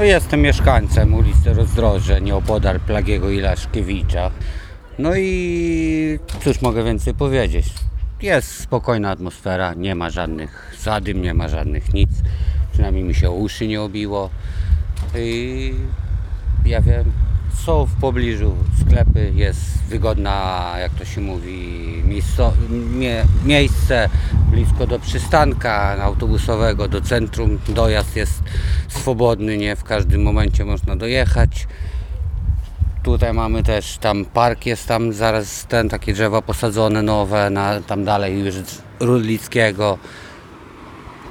No 0.00 0.04
jestem 0.04 0.40
mieszkańcem 0.40 1.14
ulicy 1.14 1.54
Rozdroże, 1.54 2.20
nieopodal 2.20 2.80
Plagiego 2.80 3.30
i 3.30 3.40
Laszkiewicza. 3.40 4.30
No 4.98 5.16
i 5.16 6.18
cóż 6.44 6.62
mogę 6.62 6.84
więcej 6.84 7.14
powiedzieć? 7.14 7.66
Jest 8.22 8.60
spokojna 8.60 9.10
atmosfera, 9.10 9.74
nie 9.74 9.94
ma 9.94 10.10
żadnych 10.10 10.76
zadym, 10.82 11.22
nie 11.22 11.34
ma 11.34 11.48
żadnych 11.48 11.94
nic. 11.94 12.10
Przynajmniej 12.72 13.04
mi 13.04 13.14
się 13.14 13.30
uszy 13.30 13.66
nie 13.66 13.82
obiło. 13.82 14.30
I 15.18 15.74
ja 16.66 16.80
wiem, 16.80 17.12
są 17.54 17.86
w 17.86 17.94
pobliżu 18.00 18.56
sklepy, 18.80 19.32
jest 19.34 19.82
wygodna, 19.88 20.72
jak 20.80 20.92
to 20.92 21.04
się 21.04 21.20
mówi, 21.20 22.02
miejsco, 22.04 22.52
mie, 22.70 23.24
miejsce 23.44 24.08
blisko 24.50 24.86
do 24.86 24.98
przystanka 24.98 26.02
autobusowego, 26.02 26.88
do 26.88 27.00
centrum. 27.00 27.58
Dojazd 27.68 28.16
jest 28.16 28.42
swobodny, 28.88 29.56
nie 29.58 29.76
w 29.76 29.84
każdym 29.84 30.22
momencie 30.22 30.64
można 30.64 30.96
dojechać. 30.96 31.66
Tutaj 33.02 33.32
mamy 33.32 33.62
też, 33.62 33.98
tam 33.98 34.24
park 34.24 34.66
jest 34.66 34.88
tam 34.88 35.12
zaraz 35.12 35.66
ten, 35.66 35.88
takie 35.88 36.12
drzewa 36.12 36.42
posadzone 36.42 37.02
nowe, 37.02 37.50
na, 37.50 37.80
tam 37.80 38.04
dalej 38.04 38.44
już 38.44 38.54
Rudlickiego. 39.00 39.98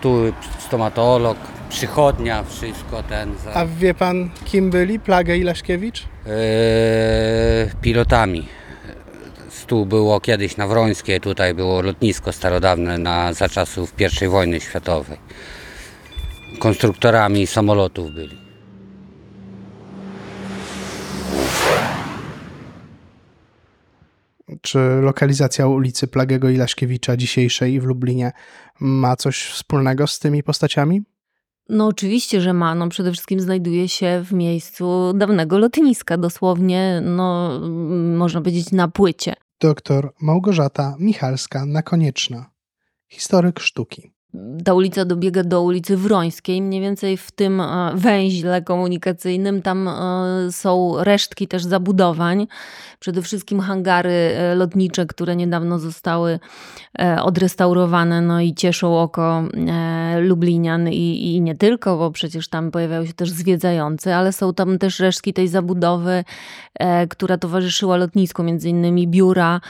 Tu 0.01 0.33
stomatolog, 0.59 1.37
przychodnia, 1.69 2.43
wszystko 2.43 3.03
ten. 3.03 3.37
Za... 3.37 3.53
A 3.53 3.65
wie 3.65 3.93
pan, 3.93 4.29
kim 4.45 4.69
byli 4.69 4.99
Plaga 4.99 5.35
i 5.35 5.43
Laszkiewicz? 5.43 6.07
Eee, 6.25 7.69
pilotami. 7.81 8.47
Tu 9.69 9.85
było 9.85 10.19
kiedyś 10.21 10.57
na 10.57 10.67
Wrońskiej, 10.67 11.21
tutaj 11.21 11.53
było 11.53 11.81
lotnisko 11.81 12.31
starodawne 12.31 12.97
na, 12.97 13.33
za 13.33 13.49
czasów 13.49 13.93
I 14.21 14.27
wojny 14.27 14.59
światowej. 14.59 15.17
Konstruktorami 16.59 17.47
samolotów 17.47 18.11
byli. 18.11 18.37
Czy 24.61 24.79
lokalizacja 25.01 25.67
ulicy 25.67 26.07
Plagego 26.07 26.49
i 26.49 26.57
Laszkiewicza 26.57 27.17
dzisiejszej 27.17 27.79
w 27.79 27.83
Lublinie 27.83 28.31
ma 28.79 29.15
coś 29.15 29.43
wspólnego 29.43 30.07
z 30.07 30.19
tymi 30.19 30.43
postaciami? 30.43 31.01
No 31.69 31.87
oczywiście, 31.87 32.41
że 32.41 32.53
ma. 32.53 32.75
No 32.75 32.89
przede 32.89 33.11
wszystkim 33.11 33.39
znajduje 33.39 33.89
się 33.89 34.23
w 34.25 34.33
miejscu 34.33 35.13
dawnego 35.13 35.57
lotniska, 35.57 36.17
dosłownie, 36.17 37.01
no 37.05 37.59
można 38.17 38.41
powiedzieć 38.41 38.71
na 38.71 38.87
płycie. 38.87 39.33
Doktor 39.61 40.13
Małgorzata 40.21 40.95
Michalska-Nakonieczna, 40.99 42.45
historyk 43.07 43.59
sztuki. 43.59 44.11
Ta 44.65 44.73
ulica 44.73 45.05
dobiega 45.05 45.43
do 45.43 45.61
ulicy 45.61 45.97
Wrońskiej, 45.97 46.61
mniej 46.61 46.81
więcej 46.81 47.17
w 47.17 47.31
tym 47.31 47.61
e, 47.61 47.91
węźle 47.95 48.61
komunikacyjnym. 48.61 49.61
Tam 49.61 49.87
e, 49.87 50.51
są 50.51 50.93
resztki 51.03 51.47
też 51.47 51.63
zabudowań, 51.63 52.47
przede 52.99 53.21
wszystkim 53.21 53.59
hangary 53.59 54.11
e, 54.11 54.55
lotnicze, 54.55 55.05
które 55.05 55.35
niedawno 55.35 55.79
zostały 55.79 56.39
odrestaurowane 57.21 58.21
no 58.21 58.41
i 58.41 58.53
cieszą 58.53 58.99
oko 58.99 59.43
Lublinian 60.19 60.89
i, 60.89 61.35
i 61.35 61.41
nie 61.41 61.55
tylko, 61.55 61.97
bo 61.97 62.11
przecież 62.11 62.47
tam 62.47 62.71
pojawiają 62.71 63.05
się 63.05 63.13
też 63.13 63.31
zwiedzający, 63.31 64.13
ale 64.13 64.33
są 64.33 64.53
tam 64.53 64.79
też 64.79 64.99
resztki 64.99 65.33
tej 65.33 65.47
zabudowy, 65.47 66.23
która 67.09 67.37
towarzyszyła 67.37 67.97
lotnisku, 67.97 68.43
między 68.43 68.69
innymi 68.69 69.07
biura, 69.07 69.61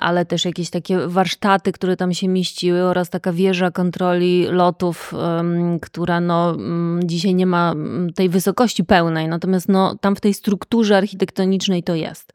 ale 0.00 0.24
też 0.24 0.44
jakieś 0.44 0.70
takie 0.70 0.98
warsztaty, 0.98 1.72
które 1.72 1.96
tam 1.96 2.14
się 2.14 2.28
mieściły 2.28 2.82
oraz 2.82 3.10
taka 3.10 3.32
wieża 3.34 3.70
kontroli 3.70 4.46
lotów, 4.50 5.14
która 5.82 6.20
no, 6.20 6.56
dzisiaj 7.04 7.34
nie 7.34 7.46
ma 7.46 7.74
tej 8.14 8.28
wysokości 8.28 8.84
pełnej, 8.84 9.28
natomiast 9.28 9.68
no, 9.68 9.96
tam 10.00 10.16
w 10.16 10.20
tej 10.20 10.34
strukturze 10.34 10.96
architektonicznej 10.96 11.82
to 11.82 11.94
jest. 11.94 12.32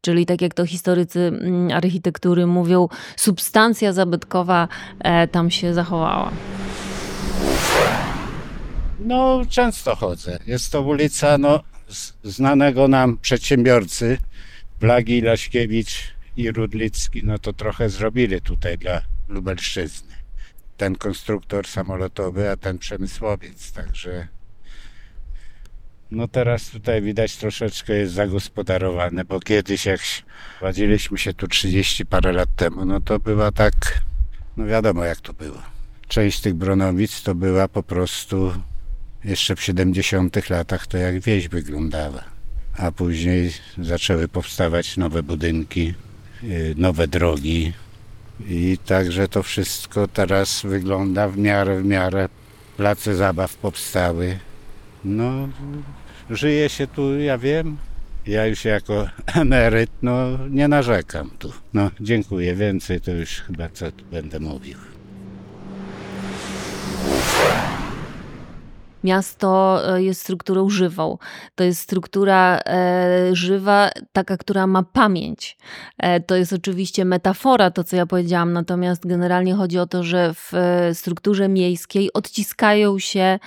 Czyli 0.00 0.26
tak 0.26 0.42
jak 0.42 0.54
to 0.54 0.66
historycy 0.66 1.20
mm, 1.20 1.70
architektury 1.70 2.46
mówią, 2.46 2.88
substancja 3.16 3.92
zabytkowa 3.92 4.68
e, 5.00 5.28
tam 5.28 5.50
się 5.50 5.74
zachowała. 5.74 6.30
No, 9.00 9.42
często 9.48 9.96
chodzę. 9.96 10.38
Jest 10.46 10.72
to 10.72 10.82
ulica 10.82 11.38
no, 11.38 11.60
znanego 12.22 12.88
nam 12.88 13.18
przedsiębiorcy, 13.18 14.18
Blagi 14.80 15.20
Laśkiewicz 15.20 16.14
i 16.36 16.50
Rudlicki. 16.50 17.20
No 17.24 17.38
to 17.38 17.52
trochę 17.52 17.90
zrobili 17.90 18.40
tutaj 18.40 18.78
dla 18.78 19.00
Lubelszczyzny 19.28 20.23
ten 20.76 20.96
konstruktor 20.96 21.66
samolotowy, 21.66 22.50
a 22.50 22.56
ten 22.56 22.78
przemysłowiec. 22.78 23.72
Także 23.72 24.28
no 26.10 26.28
teraz 26.28 26.70
tutaj 26.70 27.02
widać 27.02 27.36
troszeczkę 27.36 27.92
jest 27.92 28.14
zagospodarowane, 28.14 29.24
bo 29.24 29.40
kiedyś 29.40 29.86
jak 29.86 30.00
prowadziliśmy 30.58 31.18
się 31.18 31.34
tu 31.34 31.48
30 31.48 32.06
parę 32.06 32.32
lat 32.32 32.48
temu, 32.56 32.84
no 32.84 33.00
to 33.00 33.18
była 33.18 33.52
tak, 33.52 33.74
no 34.56 34.66
wiadomo 34.66 35.04
jak 35.04 35.20
to 35.20 35.32
było. 35.32 35.62
Część 36.08 36.40
tych 36.40 36.54
Bronowic 36.54 37.22
to 37.22 37.34
była 37.34 37.68
po 37.68 37.82
prostu 37.82 38.52
jeszcze 39.24 39.56
w 39.56 39.62
70 39.62 40.50
latach 40.50 40.86
to 40.86 40.98
jak 40.98 41.20
wieś 41.20 41.48
wyglądała. 41.48 42.24
A 42.78 42.92
później 42.92 43.52
zaczęły 43.78 44.28
powstawać 44.28 44.96
nowe 44.96 45.22
budynki, 45.22 45.94
y, 46.42 46.74
nowe 46.76 47.08
drogi, 47.08 47.72
i 48.40 48.78
także 48.86 49.28
to 49.28 49.42
wszystko 49.42 50.08
teraz 50.08 50.62
wygląda 50.62 51.28
w 51.28 51.38
miarę, 51.38 51.80
w 51.80 51.84
miarę. 51.84 52.28
Place 52.76 53.16
zabaw 53.16 53.56
powstały. 53.56 54.38
No, 55.04 55.48
żyje 56.30 56.68
się 56.68 56.86
tu, 56.86 57.20
ja 57.20 57.38
wiem. 57.38 57.76
Ja 58.26 58.46
już 58.46 58.64
jako 58.64 59.08
emeryt, 59.34 59.90
no 60.02 60.38
nie 60.50 60.68
narzekam 60.68 61.30
tu. 61.38 61.52
No, 61.74 61.90
dziękuję. 62.00 62.54
Więcej 62.54 63.00
to 63.00 63.10
już 63.10 63.30
chyba 63.30 63.68
co 63.68 63.86
będę 64.10 64.40
mówił. 64.40 64.78
Miasto 69.04 69.80
e, 69.96 70.02
jest 70.02 70.20
strukturą 70.20 70.70
żywą. 70.70 71.18
To 71.54 71.64
jest 71.64 71.80
struktura 71.80 72.60
e, 72.66 73.28
żywa, 73.32 73.90
taka, 74.12 74.36
która 74.36 74.66
ma 74.66 74.82
pamięć. 74.82 75.58
E, 75.98 76.20
to 76.20 76.36
jest 76.36 76.52
oczywiście 76.52 77.04
metafora, 77.04 77.70
to 77.70 77.84
co 77.84 77.96
ja 77.96 78.06
powiedziałam, 78.06 78.52
natomiast 78.52 79.06
generalnie 79.06 79.54
chodzi 79.54 79.78
o 79.78 79.86
to, 79.86 80.02
że 80.02 80.34
w 80.34 80.52
strukturze 80.92 81.48
miejskiej 81.48 82.12
odciskają 82.12 82.98
się 82.98 83.38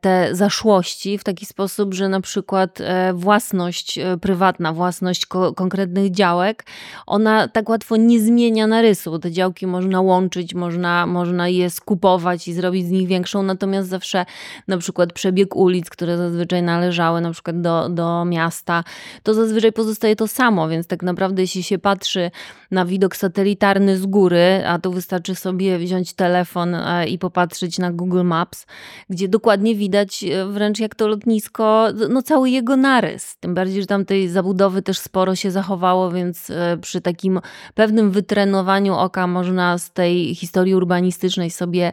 te 0.00 0.28
zaszłości 0.32 1.18
w 1.18 1.24
taki 1.24 1.46
sposób, 1.46 1.94
że 1.94 2.08
na 2.08 2.20
przykład 2.20 2.78
własność 3.14 3.98
prywatna, 4.20 4.72
własność 4.72 5.26
konkretnych 5.56 6.10
działek, 6.10 6.64
ona 7.06 7.48
tak 7.48 7.68
łatwo 7.68 7.96
nie 7.96 8.20
zmienia 8.20 8.66
narysu. 8.66 9.18
Te 9.18 9.32
działki 9.32 9.66
można 9.66 10.00
łączyć, 10.00 10.54
można, 10.54 11.06
można 11.06 11.48
je 11.48 11.70
skupować 11.70 12.48
i 12.48 12.52
zrobić 12.52 12.86
z 12.86 12.90
nich 12.90 13.08
większą, 13.08 13.42
natomiast 13.42 13.88
zawsze 13.88 14.26
na 14.68 14.75
na 14.76 14.80
przykład 14.80 15.12
przebieg 15.12 15.56
ulic, 15.56 15.90
które 15.90 16.16
zazwyczaj 16.16 16.62
należały 16.62 17.20
na 17.20 17.30
przykład 17.30 17.60
do, 17.60 17.88
do 17.88 18.24
miasta, 18.24 18.84
to 19.22 19.34
zazwyczaj 19.34 19.72
pozostaje 19.72 20.16
to 20.16 20.28
samo, 20.28 20.68
więc 20.68 20.86
tak 20.86 21.02
naprawdę 21.02 21.42
jeśli 21.42 21.62
się 21.62 21.78
patrzy 21.78 22.30
na 22.70 22.84
widok 22.84 23.16
satelitarny 23.16 23.98
z 23.98 24.06
góry, 24.06 24.62
a 24.66 24.78
tu 24.78 24.92
wystarczy 24.92 25.34
sobie 25.34 25.78
wziąć 25.78 26.12
telefon 26.12 26.74
e, 26.74 27.08
i 27.08 27.18
popatrzeć 27.18 27.78
na 27.78 27.92
Google 27.92 28.22
Maps, 28.22 28.66
gdzie 29.10 29.28
dokładnie 29.28 29.74
widać 29.74 30.24
e, 30.24 30.46
wręcz 30.46 30.78
jak 30.78 30.94
to 30.94 31.08
lotnisko, 31.08 31.88
no 32.08 32.22
cały 32.22 32.50
jego 32.50 32.76
narys. 32.76 33.36
Tym 33.40 33.54
bardziej, 33.54 33.80
że 33.80 33.86
tam 33.86 34.04
tej 34.04 34.28
zabudowy 34.28 34.82
też 34.82 34.98
sporo 34.98 35.34
się 35.34 35.50
zachowało, 35.50 36.10
więc 36.10 36.50
e, 36.50 36.78
przy 36.80 37.00
takim 37.00 37.40
pewnym 37.74 38.10
wytrenowaniu 38.10 38.94
oka 38.94 39.26
można 39.26 39.78
z 39.78 39.92
tej 39.92 40.34
historii 40.34 40.74
urbanistycznej 40.74 41.50
sobie 41.50 41.92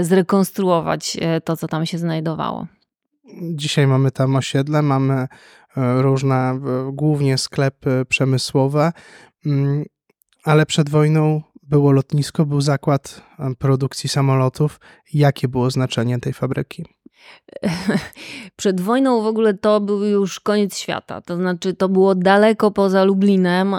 zrekonstruować 0.00 1.16
to, 1.44 1.56
co 1.56 1.68
tam 1.68 1.86
się 1.86 1.98
znajduje 1.98 2.21
znajdowało. 2.22 2.66
Dzisiaj 3.54 3.86
mamy 3.86 4.10
tam 4.10 4.36
osiedle, 4.36 4.82
mamy 4.82 5.14
e, 5.76 6.02
różne, 6.02 6.60
głównie 6.92 7.38
sklepy 7.38 8.04
przemysłowe, 8.08 8.92
mm, 9.46 9.84
ale 10.44 10.66
przed 10.66 10.90
wojną 10.90 11.42
było 11.62 11.92
lotnisko, 11.92 12.46
był 12.46 12.60
zakład 12.60 13.22
e, 13.38 13.54
produkcji 13.58 14.08
samolotów. 14.08 14.80
Jakie 15.12 15.48
było 15.48 15.70
znaczenie 15.70 16.18
tej 16.18 16.32
fabryki? 16.32 16.84
Przed 18.56 18.80
wojną 18.80 19.22
w 19.22 19.26
ogóle 19.26 19.54
to 19.54 19.80
był 19.80 20.04
już 20.04 20.40
koniec 20.40 20.78
świata. 20.78 21.20
To 21.20 21.36
znaczy, 21.36 21.74
to 21.74 21.88
było 21.88 22.14
daleko 22.14 22.70
poza 22.70 23.04
Lublinem. 23.04 23.76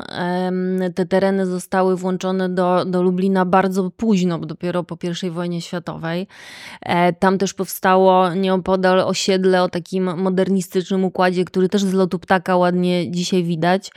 Te 0.95 1.05
tereny 1.05 1.45
zostały 1.45 1.97
włączone 1.97 2.49
do, 2.49 2.85
do 2.85 3.03
Lublina 3.03 3.45
bardzo 3.45 3.91
późno, 3.91 4.39
dopiero 4.39 4.83
po 4.83 4.97
I 5.23 5.29
wojnie 5.29 5.61
światowej. 5.61 6.27
E, 6.81 7.13
tam 7.13 7.37
też 7.37 7.53
powstało 7.53 8.33
nieopodal 8.33 8.99
osiedle 8.99 9.63
o 9.63 9.69
takim 9.69 10.17
modernistycznym 10.17 11.03
układzie, 11.03 11.45
który 11.45 11.69
też 11.69 11.83
z 11.83 11.93
lotu 11.93 12.19
ptaka 12.19 12.57
ładnie 12.57 13.11
dzisiaj 13.11 13.43
widać. 13.43 13.91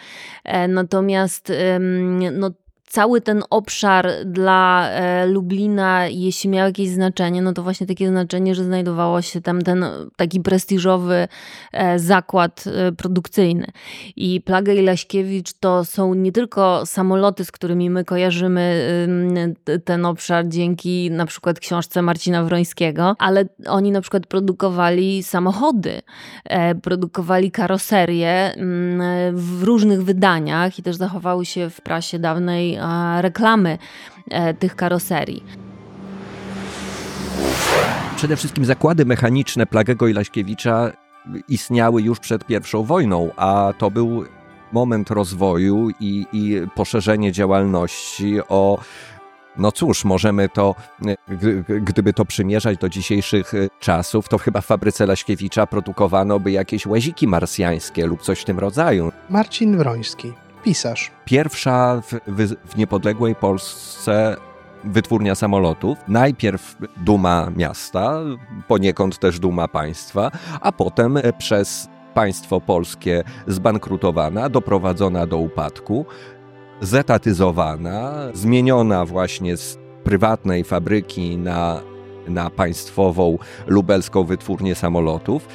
E, 0.44 0.69
natomiast 0.69 1.52
no, 2.32 2.50
cały 2.86 3.20
ten 3.20 3.42
obszar 3.50 4.10
dla 4.24 4.90
e, 4.90 5.26
Lublina, 5.26 6.06
jeśli 6.06 6.50
miał 6.50 6.66
jakieś 6.66 6.88
znaczenie, 6.88 7.42
no 7.42 7.52
to 7.52 7.62
właśnie 7.62 7.86
takie 7.86 8.08
znaczenie, 8.08 8.54
że 8.54 8.64
znajdowało 8.64 9.22
się 9.22 9.40
tam 9.40 9.62
ten 9.62 9.84
taki 10.16 10.40
prestiżowy 10.40 11.28
e, 11.72 11.98
zakład 11.98 12.64
e, 12.66 12.92
produkcyjny. 12.92 13.66
I 14.16 14.40
Plaga 14.40 14.72
i 14.72 14.82
Laśkiewicz 14.82 15.52
to 15.52 15.84
są 15.84 16.14
nie 16.14 16.32
tylko 16.32 16.86
samoloty, 16.86 17.44
z 17.44 17.52
którymi 17.52 17.90
my 17.90 18.04
kojarzymy 18.04 18.86
ten 19.84 20.06
obszar 20.06 20.48
dzięki 20.48 21.10
na 21.10 21.26
przykład 21.26 21.60
książce 21.60 22.02
Marcina 22.02 22.44
Wrońskiego, 22.44 23.16
ale 23.18 23.44
oni 23.68 23.90
na 23.90 24.00
przykład 24.00 24.26
produkowali 24.26 25.22
samochody, 25.22 26.02
produkowali 26.82 27.50
karoserie 27.50 28.54
w 29.32 29.62
różnych 29.62 30.04
wydaniach 30.04 30.78
i 30.78 30.82
też 30.82 30.96
zachowały 30.96 31.46
się 31.46 31.70
w 31.70 31.80
prasie 31.80 32.18
dawnej 32.18 32.75
reklamy 33.20 33.78
e, 34.31 34.55
tych 34.55 34.76
karoserii. 34.76 35.44
Przede 38.17 38.37
wszystkim 38.37 38.64
zakłady 38.64 39.05
mechaniczne 39.05 39.67
Plagego 39.67 40.08
i 40.08 40.12
Laśkiewicza 40.12 40.93
istniały 41.49 42.02
już 42.02 42.20
przed 42.20 42.50
I 42.50 42.84
wojną, 42.84 43.31
a 43.37 43.73
to 43.78 43.90
był 43.90 44.25
moment 44.73 45.11
rozwoju 45.11 45.90
i, 46.00 46.26
i 46.32 46.61
poszerzenie 46.75 47.32
działalności 47.32 48.40
o 48.49 48.78
no 49.58 49.73
cóż, 49.73 50.05
możemy 50.05 50.49
to, 50.49 50.75
gdyby 51.82 52.12
to 52.12 52.25
przymierzać 52.25 52.78
do 52.78 52.88
dzisiejszych 52.88 53.52
czasów, 53.81 54.28
to 54.28 54.38
chyba 54.38 54.61
w 54.61 54.67
fabryce 54.67 55.06
Laśkiewicza 55.06 55.67
produkowano 55.67 56.40
by 56.40 56.50
jakieś 56.50 56.87
łaziki 56.87 57.28
marsjańskie 57.28 58.06
lub 58.06 58.23
coś 58.23 58.40
w 58.40 58.44
tym 58.44 58.58
rodzaju. 58.58 59.12
Marcin 59.31 59.78
Wroński 59.78 60.32
pisarz. 60.66 61.10
Pierwsza 61.24 62.02
w, 62.02 62.56
w, 62.66 62.76
niepodległej 62.76 63.34
Polsce 63.34 64.36
wytwórnia 64.84 65.34
samolotów. 65.34 65.98
Najpierw 66.08 66.76
duma 66.96 67.50
miasta, 67.56 68.20
poniekąd 68.68 69.18
też 69.18 69.38
duma 69.38 69.68
państwa, 69.68 70.30
a 70.60 70.72
potem 70.72 71.18
przez 71.38 71.88
państwo 72.14 72.60
polskie 72.60 73.24
zbankrutowana, 73.46 74.48
doprowadzona 74.48 75.26
do 75.26 75.38
upadku, 75.38 76.06
zetatyzowana, 76.80 78.12
zmieniona 78.34 79.04
właśnie 79.04 79.56
z 79.56 79.78
prywatnej 80.04 80.64
fabryki 80.64 81.36
na, 81.38 81.80
na 82.28 82.50
państwową 82.50 83.38
lubelską 83.66 84.24
wytwórnię 84.24 84.74
samolotów. 84.74 85.48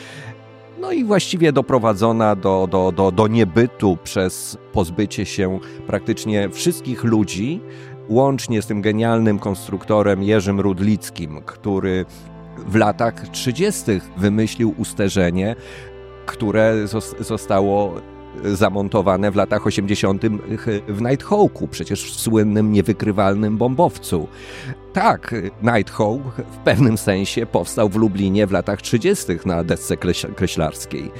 No 0.82 0.92
i 0.92 1.04
właściwie 1.04 1.52
doprowadzona 1.52 2.36
do, 2.36 2.68
do, 2.72 2.92
do, 2.92 3.12
do 3.12 3.28
niebytu 3.28 3.98
przez 4.04 4.58
pozbycie 4.74 5.26
się 5.26 5.60
praktycznie 5.88 6.50
wszystkich 6.50 7.04
ludzi, 7.04 7.62
łącznie 8.10 8.62
z 8.62 8.68
tym 8.68 8.82
genialnym 8.82 9.40
konstruktorem 9.40 10.24
Jerzym 10.24 10.60
Rudlickim, 10.60 11.42
który 11.46 12.06
w 12.58 12.76
latach 12.76 13.30
30. 13.30 13.84
wymyślił 14.18 14.76
usterzenie, 14.78 15.56
które 16.26 16.76
zostało 17.20 17.94
zamontowane 18.44 19.32
w 19.32 19.36
latach 19.36 19.68
80. 19.68 20.22
w 20.88 21.02
Nighthawku, 21.02 21.68
przecież 21.68 22.04
w 22.04 22.20
słynnym, 22.20 22.72
niewykrywalnym 22.72 23.58
bombowcu. 23.58 24.28
Tak, 24.94 25.36
Nighthawk 25.64 26.22
w 26.52 26.58
pewnym 26.58 26.98
sensie 26.98 27.46
powstał 27.46 27.90
w 27.90 27.96
Lublinie 27.96 28.48
w 28.48 28.52
latach 28.52 28.82
30. 28.82 29.26
na 29.46 29.64
desce 29.64 29.98
kreślarskiej. 30.36 31.12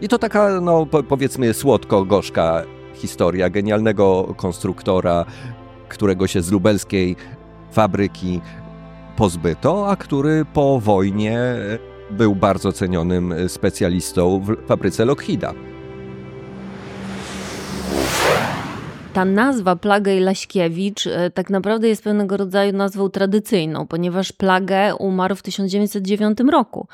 I 0.00 0.08
to 0.08 0.18
taka, 0.18 0.60
no 0.60 0.86
powiedzmy, 1.08 1.54
słodko-gorzka 1.54 2.62
historia 2.94 3.50
genialnego 3.50 4.34
konstruktora, 4.36 5.24
którego 5.88 6.26
się 6.26 6.42
z 6.42 6.52
lubelskiej 6.52 7.16
fabryki 7.72 8.40
pozbyto, 9.16 9.90
a 9.90 9.96
który 9.96 10.44
po 10.44 10.80
wojnie 10.80 11.40
był 12.10 12.34
bardzo 12.34 12.72
cenionym 12.72 13.34
specjalistą 13.48 14.40
w 14.40 14.66
fabryce 14.66 15.04
Lockheeda. 15.04 15.52
Ta 19.12 19.24
nazwa 19.24 19.76
Plaga 19.76 20.12
i 20.12 20.20
Laśkiewicz 20.20 21.06
e, 21.06 21.30
tak 21.30 21.50
naprawdę 21.50 21.88
jest 21.88 22.04
pewnego 22.04 22.36
rodzaju 22.36 22.72
nazwą 22.72 23.08
tradycyjną, 23.08 23.86
ponieważ 23.86 24.32
Plagę 24.32 24.94
umarł 24.94 25.36
w 25.36 25.42
1909 25.42 26.38
roku. 26.50 26.88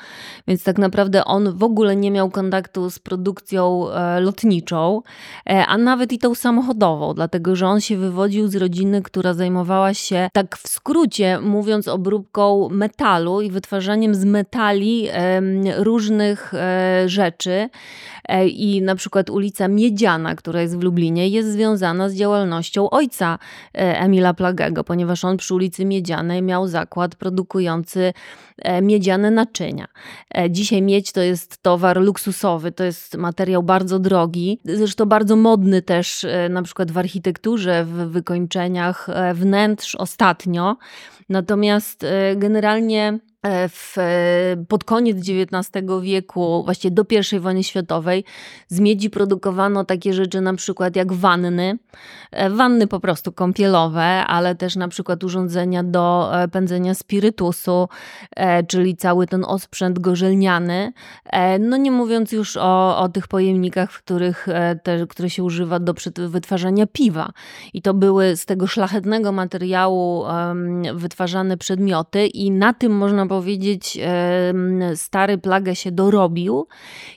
Więc 0.47 0.63
tak 0.63 0.77
naprawdę 0.77 1.25
on 1.25 1.57
w 1.57 1.63
ogóle 1.63 1.95
nie 1.95 2.11
miał 2.11 2.29
kontaktu 2.29 2.89
z 2.89 2.99
produkcją 2.99 3.89
e, 3.91 4.19
lotniczą, 4.19 5.01
e, 5.49 5.65
a 5.65 5.77
nawet 5.77 6.13
i 6.13 6.19
tą 6.19 6.35
samochodową, 6.35 7.13
dlatego 7.13 7.55
że 7.55 7.67
on 7.67 7.81
się 7.81 7.97
wywodził 7.97 8.47
z 8.47 8.55
rodziny, 8.55 9.01
która 9.01 9.33
zajmowała 9.33 9.93
się, 9.93 10.29
tak 10.33 10.57
w 10.57 10.67
skrócie 10.67 11.39
mówiąc, 11.39 11.87
obróbką 11.87 12.69
metalu 12.71 13.41
i 13.41 13.51
wytwarzaniem 13.51 14.15
z 14.15 14.25
metali 14.25 15.07
różnych 15.77 16.53
rzeczy. 17.05 17.69
I 18.45 18.81
na 18.81 18.95
przykład 18.95 19.29
ulica 19.29 19.67
Miedziana, 19.67 20.35
która 20.35 20.61
jest 20.61 20.77
w 20.77 20.83
Lublinie, 20.83 21.27
jest 21.27 21.51
związana 21.51 22.06
z 22.09 22.15
działalnością 22.15 22.89
ojca 22.89 23.39
e, 23.73 23.99
Emila 23.99 24.33
Plagego, 24.33 24.83
ponieważ 24.83 25.25
on 25.25 25.37
przy 25.37 25.53
ulicy 25.53 25.85
Miedzianej 25.85 26.41
miał 26.41 26.67
zakład 26.67 27.15
produkujący 27.15 28.13
e, 28.57 28.81
miedziane 28.81 29.31
naczynia. 29.31 29.87
E, 30.35 30.51
dzisiaj 30.51 30.81
miedź 30.81 31.11
to 31.11 31.21
jest 31.21 31.61
towar 31.61 32.01
luksusowy, 32.01 32.71
to 32.71 32.83
jest 32.83 33.15
materiał 33.15 33.63
bardzo 33.63 33.99
drogi, 33.99 34.59
zresztą 34.65 35.05
bardzo 35.05 35.35
modny 35.35 35.81
też 35.81 36.25
na 36.49 36.61
przykład 36.61 36.91
w 36.91 36.97
architekturze, 36.97 37.85
w 37.85 37.89
wykończeniach 37.89 39.07
wnętrz 39.33 39.95
ostatnio. 39.95 40.77
Natomiast 41.29 42.05
generalnie 42.35 43.19
w, 43.43 43.97
e, 43.97 44.65
pod 44.67 44.83
koniec 44.83 45.17
XIX 45.17 45.85
wieku, 46.01 46.63
właściwie 46.63 46.91
do 46.91 47.05
I 47.31 47.39
wojny 47.39 47.63
światowej, 47.63 48.23
z 48.67 48.79
miedzi 48.79 49.09
produkowano 49.09 49.85
takie 49.85 50.13
rzeczy 50.13 50.41
na 50.41 50.53
przykład 50.53 50.95
jak 50.95 51.13
wanny, 51.13 51.79
e, 52.31 52.49
wanny 52.49 52.87
po 52.87 52.99
prostu 52.99 53.31
kąpielowe, 53.31 54.25
ale 54.25 54.55
też 54.55 54.75
na 54.75 54.87
przykład 54.87 55.23
urządzenia 55.23 55.83
do 55.83 56.31
pędzenia 56.51 56.93
spirytusu, 56.93 57.89
czyli 58.67 58.95
cały 58.95 59.27
ten 59.27 59.45
osprzęt 59.45 59.99
gorzelniany. 59.99 60.93
No 61.59 61.77
nie 61.77 61.91
mówiąc 61.91 62.31
już 62.31 62.57
o, 62.57 62.99
o 62.99 63.09
tych 63.09 63.27
pojemnikach, 63.27 63.91
w 63.91 64.03
których 64.03 64.47
te, 64.83 65.07
które 65.07 65.29
się 65.29 65.43
używa 65.43 65.79
do 65.79 65.93
wytwarzania 66.15 66.87
piwa. 66.87 67.31
I 67.73 67.81
to 67.81 67.93
były 67.93 68.37
z 68.37 68.45
tego 68.45 68.67
szlachetnego 68.67 69.31
materiału 69.31 70.23
wytwarzane 70.93 71.57
przedmioty 71.57 72.27
i 72.27 72.51
na 72.51 72.73
tym 72.73 72.91
można 72.97 73.26
powiedzieć, 73.27 73.97
stary 74.95 75.37
plagę 75.37 75.75
się 75.75 75.91
dorobił 75.91 76.67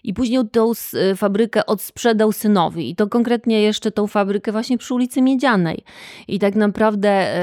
i 0.05 0.14
później 0.14 0.40
tą 0.52 0.73
fabrykę 1.17 1.67
odsprzedał 1.67 2.33
synowi. 2.33 2.90
I 2.90 2.97
to 2.97 3.07
konkretnie 3.07 3.62
jeszcze 3.62 3.90
tą 3.90 4.07
fabrykę 4.07 4.52
właśnie 4.52 4.79
przy 4.79 4.95
ulicy 4.95 5.23
Miedzianej. 5.23 5.85
I 6.29 6.38
tak 6.38 6.55
naprawdę 6.55 7.35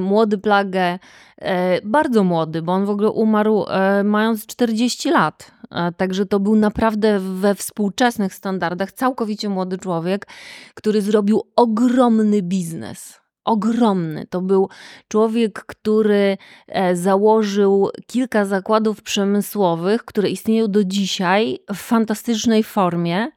młody 0.00 0.38
plagę, 0.38 0.98
e, 1.38 1.80
bardzo 1.82 2.24
młody, 2.24 2.62
bo 2.62 2.72
on 2.72 2.86
w 2.86 2.90
ogóle 2.90 3.10
umarł 3.10 3.64
e, 3.68 4.04
mając 4.04 4.46
40 4.46 5.10
lat. 5.10 5.50
E, 5.70 5.92
także 5.92 6.26
to 6.26 6.40
był 6.40 6.56
naprawdę 6.56 7.20
we 7.20 7.54
współczesnych 7.54 8.34
standardach 8.34 8.92
całkowicie 8.92 9.48
młody 9.48 9.78
człowiek, 9.78 10.26
który 10.74 11.02
zrobił 11.02 11.42
ogromny 11.56 12.42
biznes 12.42 13.23
ogromny. 13.44 14.26
To 14.30 14.40
był 14.40 14.68
człowiek, 15.08 15.64
który 15.66 16.38
e, 16.68 16.96
założył 16.96 17.90
kilka 18.06 18.44
zakładów 18.44 19.02
przemysłowych, 19.02 20.04
które 20.04 20.28
istnieją 20.30 20.68
do 20.68 20.84
dzisiaj 20.84 21.58
w 21.74 21.76
fantastycznej 21.76 22.62
formie. 22.62 23.28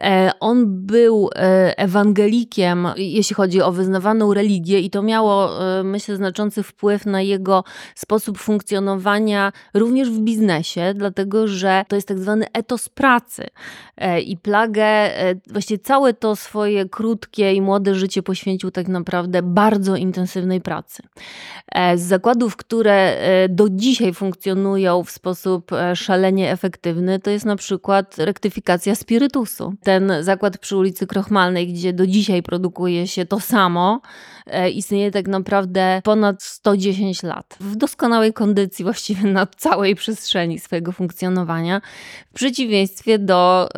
E, 0.00 0.30
on 0.40 0.86
był 0.86 1.30
e, 1.34 1.78
ewangelikiem, 1.78 2.88
jeśli 2.96 3.36
chodzi 3.36 3.62
o 3.62 3.72
wyznawaną 3.72 4.34
religię, 4.34 4.80
i 4.80 4.90
to 4.90 5.02
miało, 5.02 5.64
e, 5.78 5.82
myślę, 5.82 6.16
znaczący 6.16 6.62
wpływ 6.62 7.06
na 7.06 7.22
jego 7.22 7.64
sposób 7.94 8.38
funkcjonowania 8.38 9.52
również 9.74 10.10
w 10.10 10.18
biznesie, 10.18 10.94
dlatego 10.94 11.48
że 11.48 11.84
to 11.88 11.96
jest 11.96 12.08
tak 12.08 12.18
zwany 12.18 12.46
etos 12.52 12.88
pracy. 12.88 13.46
I 14.24 14.36
plagę, 14.36 15.10
właściwie 15.50 15.78
całe 15.78 16.14
to 16.14 16.36
swoje 16.36 16.88
krótkie 16.88 17.54
i 17.54 17.60
młode 17.60 17.94
życie 17.94 18.22
poświęcił 18.22 18.70
tak 18.70 18.88
naprawdę 18.88 19.42
bardzo 19.42 19.96
intensywnej 19.96 20.60
pracy. 20.60 21.02
Z 21.94 22.00
zakładów, 22.00 22.56
które 22.56 23.16
do 23.48 23.68
dzisiaj 23.70 24.14
funkcjonują 24.14 25.04
w 25.04 25.10
sposób 25.10 25.70
szalenie 25.94 26.52
efektywny, 26.52 27.20
to 27.20 27.30
jest 27.30 27.44
na 27.44 27.56
przykład 27.56 28.18
rektyfikacja 28.18 28.94
spirytusu. 28.94 29.74
Ten 29.82 30.12
zakład 30.20 30.58
przy 30.58 30.76
ulicy 30.76 31.06
Krochmalnej, 31.06 31.72
gdzie 31.72 31.92
do 31.92 32.06
dzisiaj 32.06 32.42
produkuje 32.42 33.06
się 33.06 33.26
to 33.26 33.40
samo, 33.40 34.00
e, 34.46 34.70
istnieje 34.70 35.10
tak 35.10 35.28
naprawdę 35.28 36.00
ponad 36.04 36.42
110 36.42 37.22
lat. 37.22 37.56
W 37.60 37.76
doskonałej 37.76 38.32
kondycji 38.32 38.84
właściwie 38.84 39.28
na 39.28 39.46
całej 39.46 39.94
przestrzeni 39.94 40.58
swojego 40.58 40.92
funkcjonowania. 40.92 41.80
W 42.30 42.34
przeciwieństwie 42.34 43.18
do 43.18 43.68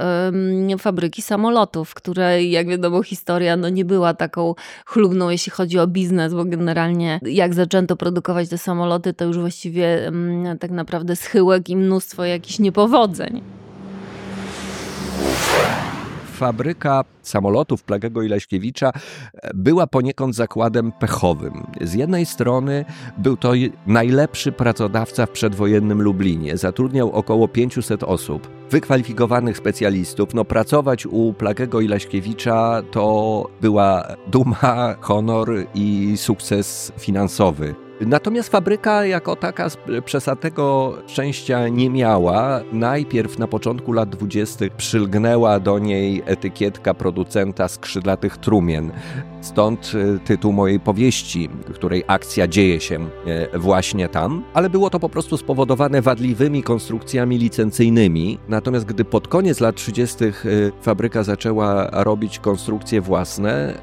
fabryki 0.78 1.22
samolotów, 1.22 1.94
której 1.94 2.50
jak 2.50 2.68
wiadomo 2.68 3.02
historia 3.02 3.56
no, 3.56 3.68
nie 3.68 3.84
była 3.84 4.14
taką 4.14 4.54
chlubną, 4.86 5.30
jeśli 5.30 5.52
chodzi 5.52 5.78
o 5.78 5.86
biznes, 5.86 6.34
bo 6.34 6.44
generalnie 6.44 7.20
jak 7.22 7.54
zaczęto 7.54 7.96
produkować 7.96 8.48
te 8.48 8.58
samoloty, 8.58 9.14
to 9.14 9.24
już 9.24 9.38
właściwie 9.38 10.12
tak 10.60 10.70
naprawdę 10.70 11.16
schyłek 11.16 11.68
i 11.68 11.76
mnóstwo 11.76 12.24
jakichś 12.24 12.58
niepowodzeń 12.58 13.63
fabryka 16.34 17.04
samolotów 17.22 17.82
Plagego 17.82 18.22
i 18.22 18.28
Leśkiewicza 18.28 18.92
e, 19.34 19.50
była 19.54 19.86
poniekąd 19.86 20.34
zakładem 20.34 20.92
pechowym. 20.92 21.66
Z 21.80 21.94
jednej 21.94 22.26
strony 22.26 22.84
był 23.18 23.36
to 23.36 23.52
najlepszy 23.86 24.52
pracodawca 24.52 25.26
w 25.26 25.30
przedwojennym 25.30 26.02
Lublinie. 26.02 26.56
Zatrudniał 26.56 27.12
około 27.12 27.48
500 27.48 28.02
osób, 28.02 28.48
wykwalifikowanych 28.70 29.56
specjalistów. 29.56 30.34
No, 30.34 30.44
pracować 30.44 31.06
u 31.06 31.32
Plagego 31.32 31.80
i 31.80 31.88
Leśkiewicza 31.88 32.82
to 32.90 33.46
była 33.60 34.04
duma, 34.26 34.94
honor 35.00 35.48
i 35.74 36.16
sukces 36.16 36.92
finansowy. 36.98 37.83
Natomiast 38.00 38.48
fabryka 38.48 39.06
jako 39.06 39.36
taka 39.36 39.68
przesadnego 40.04 40.94
szczęścia 41.06 41.68
nie 41.68 41.90
miała. 41.90 42.60
Najpierw 42.72 43.38
na 43.38 43.46
początku 43.46 43.92
lat 43.92 44.08
dwudziestych 44.08 44.72
przylgnęła 44.72 45.60
do 45.60 45.78
niej 45.78 46.22
etykietka 46.26 46.94
producenta 46.94 47.68
skrzydlatych 47.68 48.36
trumien. 48.36 48.92
Stąd 49.40 49.92
e, 49.94 50.18
tytuł 50.18 50.52
mojej 50.52 50.80
powieści, 50.80 51.48
której 51.74 52.04
akcja 52.06 52.48
dzieje 52.48 52.80
się 52.80 53.08
e, 53.26 53.58
właśnie 53.58 54.08
tam, 54.08 54.44
ale 54.54 54.70
było 54.70 54.90
to 54.90 55.00
po 55.00 55.08
prostu 55.08 55.36
spowodowane 55.36 56.02
wadliwymi 56.02 56.62
konstrukcjami 56.62 57.38
licencyjnymi. 57.38 58.38
Natomiast 58.48 58.86
gdy 58.86 59.04
pod 59.04 59.28
koniec 59.28 59.60
lat 59.60 59.76
30. 59.76 60.24
E, 60.24 60.32
fabryka 60.80 61.22
zaczęła 61.22 61.88
robić 61.92 62.38
konstrukcje 62.38 63.00
własne, 63.00 63.74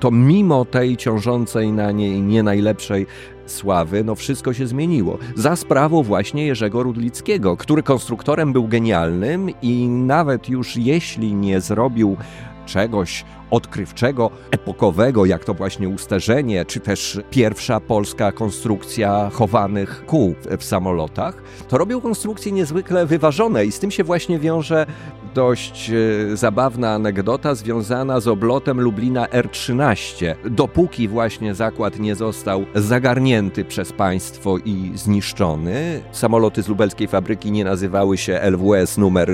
to 0.00 0.10
mimo 0.10 0.64
tej 0.64 0.96
ciążącej 0.96 1.72
na 1.72 1.92
niej 1.92 2.22
nie 2.22 2.42
najlepszej 2.42 3.06
sławy, 3.46 4.04
no 4.04 4.14
wszystko 4.14 4.52
się 4.52 4.66
zmieniło. 4.66 5.18
Za 5.34 5.56
sprawą 5.56 6.02
właśnie 6.02 6.46
Jerzego 6.46 6.82
Rudlickiego, 6.82 7.56
który 7.56 7.82
konstruktorem 7.82 8.52
był 8.52 8.68
genialnym 8.68 9.50
i 9.62 9.88
nawet 9.88 10.48
już 10.48 10.76
jeśli 10.76 11.34
nie 11.34 11.60
zrobił 11.60 12.16
czegoś 12.66 13.24
odkrywczego, 13.50 14.30
epokowego, 14.50 15.26
jak 15.26 15.44
to 15.44 15.54
właśnie 15.54 15.88
ustarzenie, 15.88 16.64
czy 16.64 16.80
też 16.80 17.20
pierwsza 17.30 17.80
polska 17.80 18.32
konstrukcja 18.32 19.30
chowanych 19.32 20.06
kół 20.06 20.34
w 20.58 20.64
samolotach, 20.64 21.42
to 21.68 21.78
robił 21.78 22.00
konstrukcje 22.00 22.52
niezwykle 22.52 23.06
wyważone 23.06 23.66
i 23.66 23.72
z 23.72 23.78
tym 23.78 23.90
się 23.90 24.04
właśnie 24.04 24.38
wiąże 24.38 24.86
dość 25.34 25.90
e, 25.90 26.36
zabawna 26.36 26.92
anegdota 26.92 27.54
związana 27.54 28.20
z 28.20 28.28
oblotem 28.28 28.80
Lublina 28.80 29.26
R13. 29.26 30.34
Dopóki 30.50 31.08
właśnie 31.08 31.54
zakład 31.54 31.98
nie 31.98 32.14
został 32.14 32.64
zagarnięty 32.74 33.64
przez 33.64 33.92
państwo 33.92 34.58
i 34.58 34.92
zniszczony, 34.94 36.00
samoloty 36.12 36.62
z 36.62 36.68
lubelskiej 36.68 37.08
fabryki 37.08 37.52
nie 37.52 37.64
nazywały 37.64 38.18
się 38.18 38.40
LWS 38.40 38.98
numer 38.98 39.30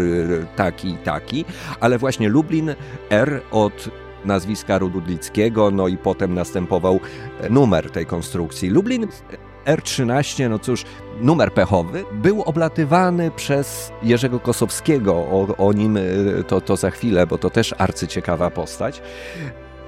taki 0.57 0.89
i 0.89 0.97
taki, 0.97 1.45
ale 1.81 1.99
właśnie 1.99 2.29
Lublin 2.29 2.75
R 3.11 3.41
od 3.51 3.89
nazwiska 4.25 4.79
Rududlickiego, 4.79 5.71
no 5.71 5.89
i 5.89 5.97
potem 5.97 6.35
następował 6.35 7.01
numer 7.51 7.91
tej 7.91 8.07
konstrukcji. 8.07 8.71
Lublin 8.71 9.09
R13, 9.67 10.51
no 10.51 10.59
cóż, 10.59 10.85
numer 11.21 11.53
pechowy, 11.53 12.05
był 12.13 12.43
oblatywany 12.43 13.31
przez 13.31 13.93
Jerzego 14.03 14.41
Kosowskiego. 14.41 15.13
O, 15.15 15.57
o 15.59 15.73
nim 15.73 15.97
y, 15.97 16.45
to, 16.49 16.61
to 16.61 16.77
za 16.77 16.91
chwilę, 16.91 17.27
bo 17.27 17.39
to 17.39 17.51
też 17.51 17.75
arcyciekawa 17.79 18.51
postać. 18.51 19.03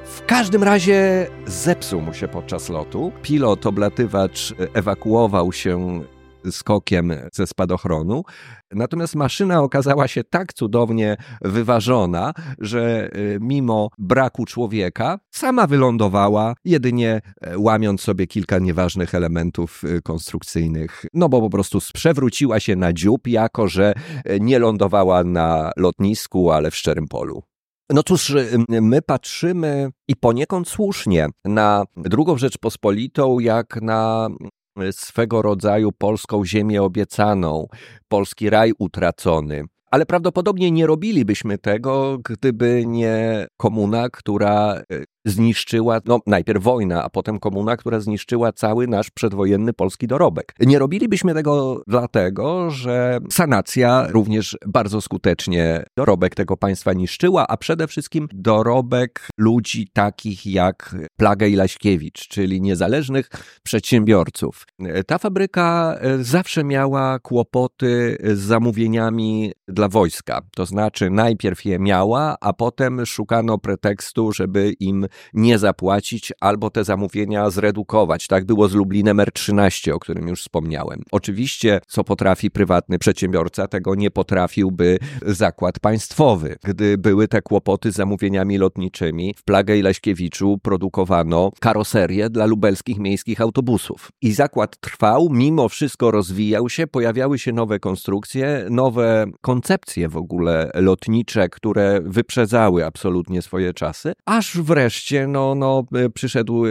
W 0.05 0.27
każdym 0.27 0.63
razie 0.63 1.27
zepsuł 1.47 2.01
mu 2.01 2.15
się 2.15 2.29
podczas 2.29 2.69
lotu. 2.69 3.13
Pilot, 3.23 3.67
oblatywacz 3.67 4.55
ewakuował 4.75 5.53
się 5.53 6.01
skokiem 6.51 7.13
ze 7.33 7.47
spadochronu. 7.47 8.23
Natomiast 8.73 9.15
maszyna 9.15 9.63
okazała 9.63 10.09
się 10.09 10.25
tak 10.25 10.53
cudownie 10.53 11.17
wyważona, 11.43 12.33
że 12.59 13.11
y, 13.17 13.39
mimo 13.41 13.89
braku 13.99 14.45
człowieka 14.45 15.19
sama 15.31 15.67
wylądowała, 15.67 16.55
jedynie 16.65 17.21
e, 17.41 17.59
łamiąc 17.59 18.01
sobie 18.01 18.27
kilka 18.27 18.59
nieważnych 18.59 19.15
elementów 19.15 19.85
y, 19.85 20.03
konstrukcyjnych. 20.03 21.05
No 21.15 21.29
bo 21.29 21.41
po 21.41 21.51
prostu 21.51 21.79
przewróciła 21.95 22.61
się 22.61 22.77
na 22.77 22.93
dziób, 22.93 23.27
jako 23.27 23.69
że 23.69 23.93
e, 24.25 24.41
nie 24.41 24.59
lądowała 24.59 25.25
na 25.25 25.71
lotnisku, 25.77 26.51
ale 26.51 26.71
w 26.71 26.77
szczerym 26.77 27.09
polu. 27.09 27.43
No 27.91 28.03
cóż, 28.03 28.31
y, 28.31 28.59
my 28.69 29.03
patrzymy 29.03 29.91
i 30.09 30.17
poniekąd 30.17 30.69
słusznie 30.69 31.27
na 31.45 31.85
drugą 31.97 32.39
Rzeczpospolitą 32.39 33.39
jak 33.39 33.83
na 33.83 34.29
swego 34.91 35.43
rodzaju 35.43 35.93
polską 35.93 36.45
ziemię 36.45 36.83
obiecaną, 36.83 37.67
polski 38.09 38.51
raj 38.51 38.73
utracony. 38.79 39.65
Ale 39.91 40.07
prawdopodobnie 40.07 40.71
nie 40.71 40.87
robilibyśmy 40.87 41.59
tego, 41.59 42.19
gdyby 42.25 42.85
nie 42.87 43.47
komuna, 43.57 44.09
która 44.11 44.75
e, 44.75 44.83
zniszczyła, 45.27 46.01
no 46.05 46.21
najpierw 46.27 46.63
wojna, 46.63 47.05
a 47.05 47.11
potem 47.11 47.39
komuna, 47.39 47.77
która 47.77 48.01
zniszczyła 48.01 48.53
cały 48.53 48.87
nasz 48.87 49.11
przedwojenny 49.11 49.73
polski 49.73 50.07
dorobek. 50.07 50.55
Nie 50.61 50.79
robilibyśmy 50.79 51.35
tego 51.35 51.83
dlatego, 51.87 52.71
że 52.71 53.19
sanacja 53.31 54.07
również 54.11 54.59
bardzo 54.67 55.01
skutecznie 55.01 55.85
dorobek 55.97 56.35
tego 56.35 56.57
państwa 56.57 56.93
niszczyła, 56.93 57.47
a 57.49 57.57
przede 57.57 57.87
wszystkim 57.87 58.29
dorobek 58.33 59.29
ludzi 59.39 59.89
takich 59.93 60.47
jak 60.47 60.97
Plaga 61.17 61.47
i 61.47 61.55
Laśkiewicz, 61.55 62.29
czyli 62.29 62.61
niezależnych 62.61 63.31
przedsiębiorców. 63.63 64.67
Ta 65.07 65.19
fabryka 65.19 65.97
e, 66.01 66.25
zawsze 66.25 66.65
miała 66.65 67.19
kłopoty 67.19 68.19
z 68.25 68.39
zamówieniami 68.39 69.53
dla 69.69 69.89
wojska. 69.89 70.41
To 70.55 70.67
znaczy 70.67 71.11
najpierw 71.11 71.65
je 71.65 71.79
miała, 71.79 72.37
a 72.41 72.53
potem 72.53 73.07
szukano 73.07 73.59
pretekstu, 73.59 74.33
żeby 74.33 74.73
im 74.81 75.07
nie 75.35 75.59
zapłacić 75.59 76.33
albo 76.41 76.71
te 76.71 76.85
zamówienia 76.85 77.51
zredukować. 77.51 78.27
Tak 78.27 78.45
było 78.45 78.69
z 78.69 78.75
Lublinem 78.75 79.17
R13, 79.17 79.93
o 79.93 79.99
którym 79.99 80.29
już 80.29 80.41
wspomniałem. 80.41 81.03
Oczywiście, 81.13 81.81
co 81.87 82.05
potrafi 82.05 82.51
prywatny 82.51 82.99
przedsiębiorca, 82.99 83.69
tego 83.69 83.95
nie 83.95 84.11
potrafiłby 84.11 84.99
zakład 85.23 85.79
państwowy. 85.79 86.57
Gdy 86.65 86.99
były 86.99 87.29
te 87.29 87.43
kłopoty 87.43 87.93
z 87.93 87.95
zamówieniami 87.95 88.59
lotniczymi, 88.59 89.35
w 89.37 89.43
Plagę 89.45 89.79
i 89.79 89.83
Leśkiewiczu 89.83 90.59
produkowano 90.63 91.51
karoserie 91.61 92.31
dla 92.31 92.47
lubelskich 92.47 92.99
miejskich 92.99 93.41
autobusów. 93.41 94.11
I 94.23 94.33
zakład 94.33 94.81
trwał, 94.81 95.29
mimo 95.31 95.69
wszystko 95.69 96.11
rozwijał 96.11 96.69
się, 96.69 96.87
pojawiały 96.87 97.39
się 97.39 97.53
nowe 97.53 97.79
konstrukcje, 97.79 98.67
nowe 98.71 99.27
koncepcje 99.41 100.09
w 100.09 100.17
ogóle 100.17 100.71
lotnicze, 100.75 101.49
które 101.49 102.01
wyprzedzały 102.05 102.87
absolutnie 102.87 103.43
swoje 103.43 103.75
czasy, 103.75 104.13
aż 104.27 104.59
wreszcie 104.59 105.06
oczywiście 105.07 105.27
no, 105.27 105.55
no, 105.55 105.85
e, 105.95 106.11
przyszedł 106.11 106.67
e, 106.67 106.71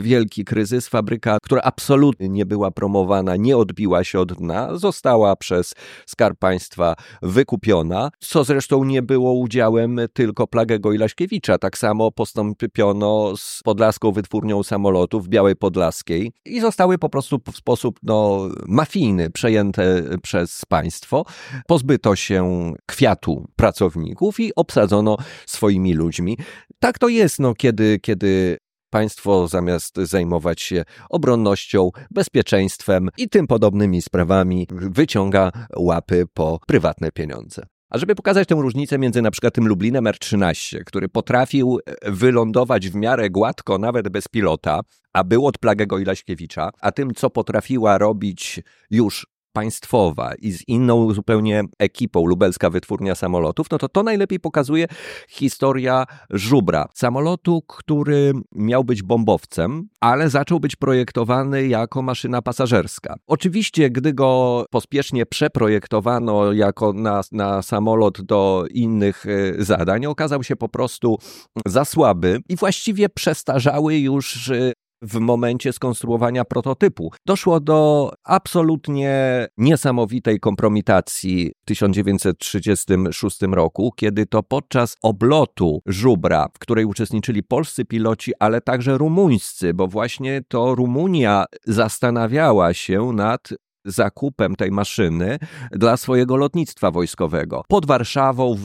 wielki 0.00 0.44
kryzys. 0.44 0.88
Fabryka, 0.88 1.38
która 1.42 1.62
absolutnie 1.62 2.28
nie 2.28 2.46
była 2.46 2.70
promowana, 2.70 3.36
nie 3.36 3.56
odbiła 3.56 4.04
się 4.04 4.20
od 4.20 4.32
dna, 4.32 4.76
została 4.76 5.36
przez 5.36 5.74
Skarb 6.06 6.38
Państwa 6.38 6.94
wykupiona, 7.22 8.10
co 8.18 8.44
zresztą 8.44 8.84
nie 8.84 9.02
było 9.02 9.32
udziałem 9.32 10.00
tylko 10.12 10.46
Plagego 10.46 10.92
i 10.92 10.98
Laśkiewicza. 10.98 11.58
Tak 11.58 11.78
samo 11.78 12.10
postąpiono 12.10 13.36
z 13.36 13.60
Podlaską 13.64 14.12
Wytwórnią 14.12 14.62
Samolotów 14.62 15.26
w 15.26 15.28
Białej 15.28 15.56
Podlaskiej 15.56 16.32
i 16.44 16.60
zostały 16.60 16.98
po 16.98 17.08
prostu 17.08 17.40
w 17.52 17.56
sposób 17.56 17.98
no, 18.02 18.48
mafijny 18.66 19.30
przejęte 19.30 20.02
przez 20.22 20.62
państwo. 20.68 21.24
Pozbyto 21.66 22.16
się 22.16 22.72
kwiatu 22.86 23.46
pracowników 23.56 24.40
i 24.40 24.54
obsadzono 24.54 25.16
swoimi 25.46 25.94
ludźmi. 25.94 26.36
Tak 26.82 26.98
to 26.98 27.08
jest, 27.08 27.38
no, 27.38 27.54
kiedy, 27.54 27.98
kiedy 27.98 28.58
państwo 28.90 29.48
zamiast 29.48 29.96
zajmować 29.96 30.62
się 30.62 30.84
obronnością, 31.10 31.90
bezpieczeństwem 32.10 33.08
i 33.18 33.28
tym 33.28 33.46
podobnymi 33.46 34.02
sprawami, 34.02 34.66
wyciąga 34.70 35.50
łapy 35.76 36.24
po 36.34 36.58
prywatne 36.66 37.12
pieniądze. 37.12 37.66
A 37.90 37.98
żeby 37.98 38.14
pokazać 38.14 38.48
tę 38.48 38.54
różnicę 38.54 38.98
między 38.98 39.22
na 39.22 39.30
przykład 39.30 39.54
tym 39.54 39.68
Lublinem 39.68 40.04
R13, 40.04 40.84
który 40.84 41.08
potrafił 41.08 41.78
wylądować 42.02 42.88
w 42.88 42.94
miarę 42.94 43.30
gładko, 43.30 43.78
nawet 43.78 44.08
bez 44.08 44.28
pilota, 44.28 44.80
a 45.12 45.24
był 45.24 45.46
od 45.46 45.58
Plagego 45.58 45.98
i 45.98 46.04
Laśkiewicza, 46.04 46.70
a 46.80 46.92
tym, 46.92 47.14
co 47.14 47.30
potrafiła 47.30 47.98
robić 47.98 48.60
już 48.90 49.26
państwowa 49.52 50.34
i 50.34 50.52
z 50.52 50.68
inną 50.68 51.14
zupełnie 51.14 51.62
ekipą 51.78 52.26
lubelska 52.26 52.70
wytwórnia 52.70 53.14
samolotów, 53.14 53.66
no 53.70 53.78
to 53.78 53.88
to 53.88 54.02
najlepiej 54.02 54.40
pokazuje 54.40 54.86
historia 55.28 56.04
żubra. 56.30 56.88
Samolotu, 56.94 57.62
który 57.62 58.32
miał 58.52 58.84
być 58.84 59.02
bombowcem, 59.02 59.88
ale 60.00 60.30
zaczął 60.30 60.60
być 60.60 60.76
projektowany 60.76 61.66
jako 61.66 62.02
maszyna 62.02 62.42
pasażerska. 62.42 63.16
Oczywiście, 63.26 63.90
gdy 63.90 64.12
go 64.12 64.64
pospiesznie 64.70 65.26
przeprojektowano 65.26 66.52
jako 66.52 66.92
na, 66.92 67.20
na 67.32 67.62
samolot 67.62 68.22
do 68.22 68.64
innych 68.70 69.26
e, 69.26 69.64
zadań, 69.64 70.06
okazał 70.06 70.42
się 70.42 70.56
po 70.56 70.68
prostu 70.68 71.18
za 71.66 71.84
słaby 71.84 72.40
i 72.48 72.56
właściwie 72.56 73.08
przestarzały 73.08 73.96
już 73.96 74.50
e, 74.50 74.72
w 75.02 75.18
momencie 75.18 75.72
skonstruowania 75.72 76.44
prototypu. 76.44 77.12
Doszło 77.26 77.60
do 77.60 78.10
absolutnie 78.24 79.46
niesamowitej 79.56 80.40
kompromitacji 80.40 81.52
w 81.62 81.64
1936 81.64 83.42
roku, 83.42 83.92
kiedy 83.96 84.26
to 84.26 84.42
podczas 84.42 84.96
oblotu 85.02 85.82
żubra, 85.86 86.48
w 86.54 86.58
której 86.58 86.84
uczestniczyli 86.84 87.42
polscy 87.42 87.84
piloci, 87.84 88.32
ale 88.38 88.60
także 88.60 88.98
rumuńscy, 88.98 89.74
bo 89.74 89.86
właśnie 89.86 90.42
to 90.48 90.74
Rumunia 90.74 91.44
zastanawiała 91.66 92.74
się 92.74 93.12
nad 93.12 93.48
zakupem 93.84 94.56
tej 94.56 94.70
maszyny 94.70 95.38
dla 95.70 95.96
swojego 95.96 96.36
lotnictwa 96.36 96.90
wojskowego. 96.90 97.62
Pod 97.68 97.86
Warszawą, 97.86 98.54
w, 98.58 98.64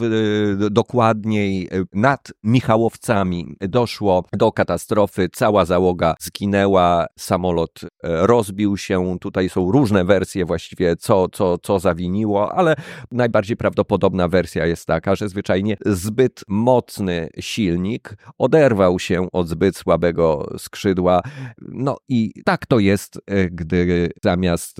dokładniej 0.71 1.69
nad 1.93 2.31
Michałowcami, 2.43 3.55
doszło 3.59 4.23
do 4.33 4.51
katastrofy. 4.51 5.29
Cała 5.33 5.65
załoga 5.65 6.15
zginęła, 6.19 7.05
samolot 7.19 7.79
e, 7.83 7.87
rozbił 8.03 8.77
się. 8.77 9.17
Tutaj 9.21 9.49
są 9.49 9.71
różne 9.71 10.05
wersje 10.05 10.45
właściwie, 10.45 10.95
co, 10.95 11.29
co, 11.29 11.57
co 11.57 11.79
zawiniło, 11.79 12.55
ale 12.55 12.75
najbardziej 13.11 13.57
prawdopodobna 13.57 14.27
wersja 14.27 14.65
jest 14.65 14.85
taka, 14.85 15.15
że 15.15 15.29
zwyczajnie 15.29 15.77
zbyt 15.85 16.43
mocny 16.47 17.29
silnik 17.39 18.17
oderwał 18.37 18.99
się 18.99 19.27
od 19.31 19.47
zbyt 19.47 19.77
słabego 19.77 20.53
skrzydła. 20.57 21.21
No 21.61 21.97
i 22.09 22.33
tak 22.45 22.65
to 22.65 22.79
jest, 22.79 23.19
gdy 23.51 24.11
zamiast 24.23 24.77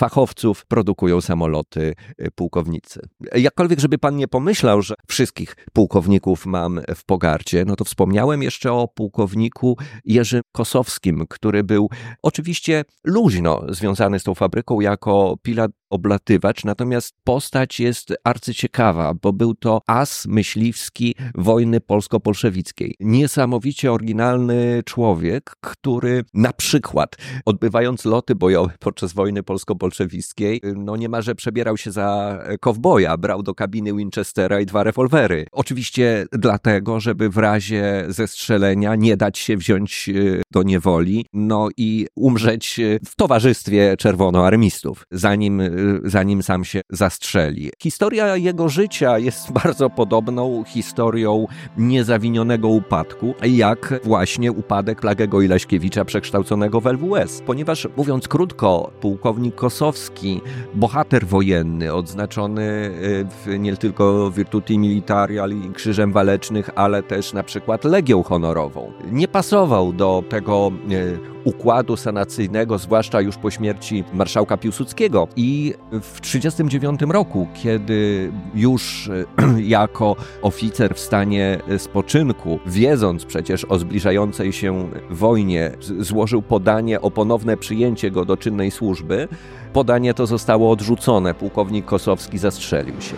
fachowców 0.00 0.66
produkują 0.66 1.20
samoloty 1.20 1.94
y, 2.20 2.30
pułkownicy. 2.30 3.00
Jakkolwiek, 3.34 3.80
żeby 3.80 3.98
pan 3.98 4.16
nie 4.16 4.28
pomyślał, 4.28 4.82
że 4.82 4.94
wszystkich 5.08 5.56
pułkowników 5.72 6.46
mam 6.46 6.80
w 6.96 7.04
pogardzie, 7.04 7.64
no 7.64 7.76
to 7.76 7.84
wspomniałem 7.84 8.42
jeszcze 8.42 8.72
o 8.72 8.88
pułkowniku 8.88 9.76
Jerzym 10.04 10.42
Kosowskim, 10.52 11.24
który 11.28 11.64
był 11.64 11.90
oczywiście 12.22 12.84
luźno 13.04 13.62
związany 13.68 14.18
z 14.18 14.22
tą 14.22 14.34
fabryką 14.34 14.80
jako 14.80 15.34
pilot 15.42 15.70
oblatywacz, 15.90 16.64
natomiast 16.64 17.14
postać 17.24 17.80
jest 17.80 18.14
arcyciekawa, 18.24 19.14
bo 19.22 19.32
był 19.32 19.54
to 19.54 19.80
as 19.86 20.26
myśliwski 20.26 21.14
wojny 21.34 21.80
polsko-bolszewickiej. 21.80 22.94
Niesamowicie 23.00 23.92
oryginalny 23.92 24.82
człowiek, 24.84 25.52
który 25.60 26.24
na 26.34 26.52
przykład 26.52 27.16
odbywając 27.44 28.04
loty 28.04 28.34
bojowe 28.34 28.74
podczas 28.80 29.12
wojny 29.12 29.42
polsko-bolszewickiej, 29.56 30.60
no 30.76 30.96
niemalże 30.96 31.34
przebierał 31.34 31.76
się 31.76 31.90
za 31.90 32.38
kowboja, 32.60 33.16
brał 33.16 33.42
do 33.42 33.54
kabiny 33.54 33.94
Winchestera 33.94 34.60
i 34.60 34.66
dwa 34.66 34.82
rewolwery. 34.82 35.46
Oczywiście 35.52 36.26
dlatego, 36.32 37.00
żeby 37.00 37.28
w 37.30 37.36
razie 37.36 38.04
zestrzelenia 38.08 38.94
nie 38.94 39.16
dać 39.16 39.38
się 39.38 39.56
wziąć 39.56 40.08
e, 40.08 40.42
do 40.52 40.62
niewoli, 40.62 41.26
no 41.32 41.68
i 41.76 42.06
umrzeć 42.14 42.80
w 43.06 43.16
towarzystwie 43.16 43.96
czerwonoarmistów, 43.98 45.04
zanim 45.10 45.60
e, 45.60 45.70
zanim 46.04 46.42
sam 46.42 46.64
się 46.64 46.80
zastrzeli. 46.90 47.70
Historia 47.82 48.36
jego 48.36 48.68
życia 48.68 49.18
jest 49.18 49.52
bardzo 49.62 49.90
podobną 49.90 50.64
historią 50.66 51.46
niezawinionego 51.76 52.68
upadku, 52.68 53.34
jak 53.42 54.00
właśnie 54.04 54.52
upadek 54.52 55.00
Plagego 55.00 55.40
i 55.40 55.48
Leśkiewicza 55.48 56.04
przekształconego 56.04 56.80
w 56.80 56.86
LWS. 56.86 57.42
Ponieważ, 57.46 57.88
mówiąc 57.96 58.28
krótko, 58.28 58.92
pułkownik 59.00 59.45
Kosowski, 59.52 60.40
bohater 60.74 61.26
wojenny, 61.26 61.94
odznaczony 61.94 62.62
y, 62.62 63.26
w, 63.44 63.58
nie 63.58 63.76
tylko 63.76 64.30
Virtuti 64.30 64.78
Militari, 64.78 65.38
ale 65.38 65.54
i 65.54 65.70
Krzyżem 65.74 66.12
Walecznych, 66.12 66.70
ale 66.74 67.02
też 67.02 67.32
na 67.32 67.42
przykład 67.42 67.84
Legią 67.84 68.22
Honorową. 68.22 68.92
Nie 69.10 69.28
pasował 69.28 69.92
do 69.92 70.24
tego 70.28 70.72
y, 70.90 71.36
układu 71.46 71.96
sanacyjnego, 71.96 72.78
zwłaszcza 72.78 73.20
już 73.20 73.36
po 73.36 73.50
śmierci 73.50 74.04
marszałka 74.12 74.56
Piłsudskiego. 74.56 75.28
I 75.36 75.74
w 75.92 76.20
1939 76.20 77.00
roku, 77.12 77.48
kiedy 77.62 78.32
już 78.54 79.10
jako 79.78 80.16
oficer 80.42 80.94
w 80.94 81.00
stanie 81.00 81.58
spoczynku, 81.78 82.58
wiedząc 82.66 83.24
przecież 83.24 83.64
o 83.64 83.78
zbliżającej 83.78 84.52
się 84.52 84.88
wojnie, 85.10 85.72
złożył 85.80 86.42
podanie 86.42 87.00
o 87.00 87.10
ponowne 87.10 87.56
przyjęcie 87.56 88.10
go 88.10 88.24
do 88.24 88.36
czynnej 88.36 88.70
służby, 88.70 89.28
podanie 89.72 90.14
to 90.14 90.26
zostało 90.26 90.70
odrzucone. 90.70 91.34
Pułkownik 91.34 91.84
Kosowski 91.84 92.38
zastrzelił 92.38 93.00
się. 93.00 93.14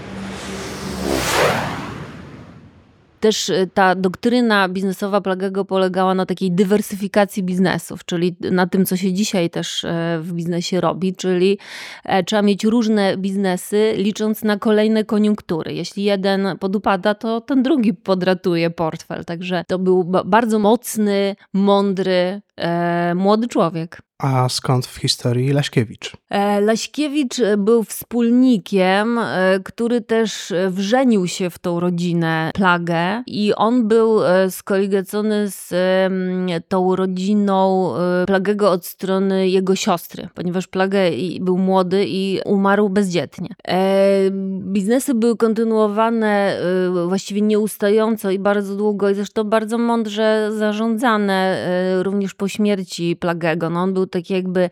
Też 3.21 3.49
y, 3.49 3.71
ta 3.75 3.95
doktryna 3.95 4.69
biznesowa 4.69 5.21
Plagego 5.21 5.65
polegała 5.65 6.15
na 6.15 6.27
takiej 6.27 6.53
dywersyfikacji 6.53 7.43
biznesów, 7.43 8.05
czyli 8.05 8.37
na 8.41 8.67
tym, 8.67 8.87
co 8.87 8.97
się 8.97 9.13
dzisiaj 9.13 9.51
też 9.51 9.85
e, 9.85 10.19
w 10.23 10.33
biznesie 10.33 10.81
robi, 10.81 11.15
czyli 11.15 11.59
e, 12.05 12.25
trzeba 12.25 12.43
mieć 12.43 12.65
różne 12.65 13.17
biznesy, 13.17 13.95
licząc 13.97 14.43
na 14.45 14.57
kolejne 14.57 15.05
koniunktury. 15.05 15.75
Jeśli 15.75 16.05
jeden 16.05 16.49
podupada, 16.61 17.15
to 17.15 17.41
ten 17.41 17.63
drugi 17.63 17.95
podratuje 17.95 18.71
portfel. 18.71 19.25
Także 19.25 19.65
to 19.69 19.79
był 19.79 20.05
bardzo 20.25 20.59
mocny, 20.59 21.37
mądry, 21.53 22.41
e, 22.59 23.15
młody 23.15 23.49
człowiek. 23.49 24.03
A 24.23 24.49
skąd 24.49 24.87
w 24.87 24.97
historii 24.97 25.53
Laśkiewicz? 25.53 26.13
E, 26.31 26.61
Laśkiewicz 26.61 27.37
był 27.59 27.83
wspólnikiem, 27.85 29.19
e, 29.19 29.61
który 29.65 30.01
też 30.01 30.53
wrzenił 30.69 31.27
się 31.27 31.51
w 31.51 31.59
tą 31.59 31.81
rodzinę 31.81 32.51
Plagę 32.55 33.23
i 33.27 33.55
on 33.55 33.89
był 33.89 34.25
e, 34.25 34.51
skoligacony 34.51 35.51
z 35.51 35.75
tą 36.69 36.97
rodziną 36.97 37.93
Plagego 38.27 38.71
od 38.71 38.87
strony 38.87 39.49
jego 39.49 39.77
siostry, 39.77 40.29
ponieważ 40.35 40.67
Plagę 40.67 41.01
był 41.41 41.59
młody 41.59 42.05
i 42.09 42.41
umarł 42.45 42.89
bezdzietnie. 42.89 43.49
Biznesy 44.61 45.15
były 45.15 45.37
kontynuowane 45.37 46.61
właściwie 47.09 47.41
nieustająco 47.41 48.31
i 48.31 48.39
bardzo 48.39 48.77
długo 48.77 49.11
i 49.11 49.15
zresztą 49.15 49.45
bardzo 49.45 49.79
mądrze 49.79 50.51
zarządzane 50.53 51.67
również 52.03 52.35
po 52.35 52.48
śmierci 52.49 53.17
Plagego. 53.17 53.71
No 53.71 53.81
on 53.81 53.95
był 53.95 54.07
tak 54.07 54.31
jakby 54.31 54.71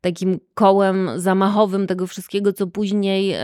takim 0.00 0.40
kołem 0.54 1.10
zamachowym 1.16 1.86
tego 1.86 2.06
wszystkiego, 2.06 2.52
co 2.52 2.66
później 2.66 3.36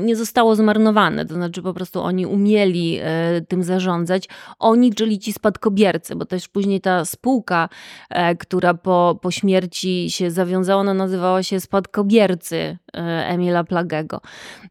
nie 0.00 0.16
zostało 0.16 0.56
zmarnowane. 0.56 1.24
To 1.26 1.34
znaczy 1.34 1.62
po 1.62 1.74
prostu 1.74 2.00
oni 2.00 2.26
umieli 2.26 2.98
e, 3.02 3.40
tym 3.48 3.62
zarządzać. 3.62 4.28
Oni, 4.58 4.94
czyli 4.94 5.18
ci 5.18 5.32
spadkobiercy, 5.32 6.16
bo 6.16 6.24
też 6.24 6.48
później 6.48 6.80
ta 6.80 7.04
spółka, 7.04 7.68
e, 8.10 8.36
która 8.36 8.74
po, 8.74 9.18
po 9.22 9.30
śmierci 9.30 10.10
się 10.10 10.30
zawiązała, 10.30 10.80
ona 10.80 10.94
nazywała 10.94 11.42
się 11.42 11.60
Spadkobiercy 11.60 12.78
Emila 13.02 13.64
Plagego. 13.64 14.20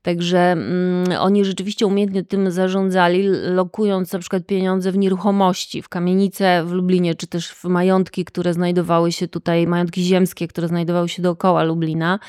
Także 0.01 0.39
mm, 0.39 1.03
oni 1.19 1.45
rzeczywiście 1.45 1.85
umiejętnie 1.85 2.23
tym 2.23 2.51
zarządzali, 2.51 3.27
lokując 3.43 4.13
na 4.13 4.19
przykład 4.19 4.45
pieniądze 4.45 4.91
w 4.91 4.97
nieruchomości, 4.97 5.81
w 5.81 5.89
kamienice 5.89 6.63
w 6.65 6.71
Lublinie, 6.71 7.15
czy 7.15 7.27
też 7.27 7.49
w 7.49 7.63
majątki, 7.63 8.25
które 8.25 8.53
znajdowały 8.53 9.11
się 9.11 9.27
tutaj, 9.27 9.67
majątki 9.67 10.03
ziemskie, 10.03 10.47
które 10.47 10.67
znajdowały 10.67 11.09
się 11.09 11.21
dookoła 11.21 11.63
Lublina. 11.63 12.19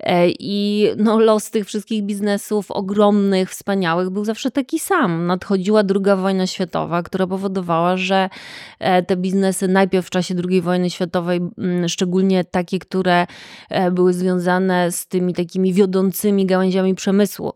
E, 0.00 0.28
I 0.28 0.88
no, 0.96 1.18
los 1.20 1.50
tych 1.50 1.66
wszystkich 1.66 2.02
biznesów 2.02 2.70
ogromnych, 2.70 3.50
wspaniałych 3.50 4.10
był 4.10 4.24
zawsze 4.24 4.50
taki 4.50 4.78
sam. 4.78 5.26
Nadchodziła 5.26 5.82
druga 5.82 6.16
wojna 6.16 6.46
światowa, 6.46 7.02
która 7.02 7.26
powodowała, 7.26 7.96
że 7.96 8.28
e, 8.78 9.02
te 9.02 9.16
biznesy 9.16 9.68
najpierw 9.68 10.06
w 10.06 10.10
czasie 10.10 10.34
II 10.48 10.62
wojny 10.62 10.90
światowej, 10.90 11.40
mm, 11.58 11.88
szczególnie 11.88 12.44
takie, 12.44 12.78
które 12.78 13.26
e, 13.70 13.90
były 13.90 14.12
związane 14.12 14.92
z 14.92 15.06
tymi 15.06 15.33
takimi 15.34 15.72
wiodącymi 15.72 16.46
gałęziami 16.46 16.94
przemysłu, 16.94 17.52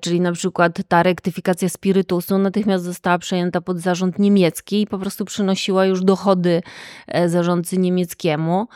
czyli 0.00 0.20
na 0.20 0.32
przykład 0.32 0.78
ta 0.88 1.02
rektyfikacja 1.02 1.68
spirytusu 1.68 2.38
natychmiast 2.38 2.84
została 2.84 3.18
przejęta 3.18 3.60
pod 3.60 3.78
zarząd 3.78 4.18
niemiecki 4.18 4.82
i 4.82 4.86
po 4.86 4.98
prostu 4.98 5.24
przynosiła 5.24 5.86
już 5.86 6.04
dochody 6.04 6.62
zarządcy 7.26 7.78
niemieckiemu. 7.78 8.68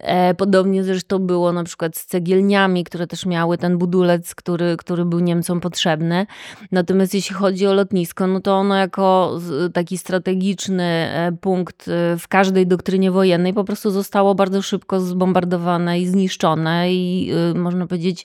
E, 0.00 0.34
Podobnie 0.34 0.84
zresztą 0.84 1.18
było 1.18 1.52
na 1.52 1.64
przykład 1.64 1.96
z 1.96 2.06
cegielniami, 2.06 2.84
które 2.84 3.06
też 3.06 3.26
miały 3.26 3.58
ten 3.58 3.78
budulec, 3.78 4.34
który, 4.34 4.76
który 4.76 5.04
był 5.04 5.20
Niemcom 5.20 5.60
potrzebny. 5.60 6.26
Natomiast 6.72 7.14
jeśli 7.14 7.34
chodzi 7.34 7.66
o 7.66 7.74
lotnisko, 7.74 8.26
no 8.26 8.40
to 8.40 8.54
ono 8.54 8.76
jako 8.76 9.38
taki 9.72 9.98
strategiczny 9.98 10.84
e, 10.84 11.32
punkt 11.40 11.88
e, 11.88 12.16
w 12.18 12.28
każdej 12.28 12.66
doktrynie 12.66 13.10
wojennej 13.10 13.54
po 13.54 13.64
prostu 13.64 13.90
zostało 13.90 14.34
bardzo 14.34 14.62
szybko 14.62 15.00
zbombardowane 15.00 16.00
i 16.00 16.06
zniszczone 16.06 16.92
i 16.92 17.32
można 17.54 17.86
powiedzieć 17.86 18.24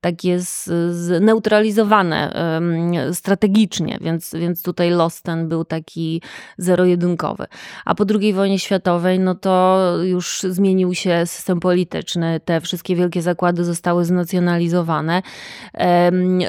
takie 0.00 0.38
zneutralizowane 0.90 2.34
strategicznie, 3.12 3.98
więc, 4.00 4.34
więc 4.34 4.62
tutaj 4.62 4.90
los 4.90 5.22
ten 5.22 5.48
był 5.48 5.64
taki 5.64 6.22
zero-jedynkowy. 6.58 7.46
A 7.84 7.94
po 7.94 8.04
II 8.20 8.32
wojnie 8.32 8.58
światowej, 8.58 9.20
no 9.20 9.34
to 9.34 9.78
już 10.02 10.46
zmienił 10.48 10.94
się 10.94 11.13
system 11.26 11.60
polityczny. 11.60 12.40
Te 12.44 12.60
wszystkie 12.60 12.96
wielkie 12.96 13.22
zakłady 13.22 13.64
zostały 13.64 14.04
znacjonalizowane. 14.04 15.22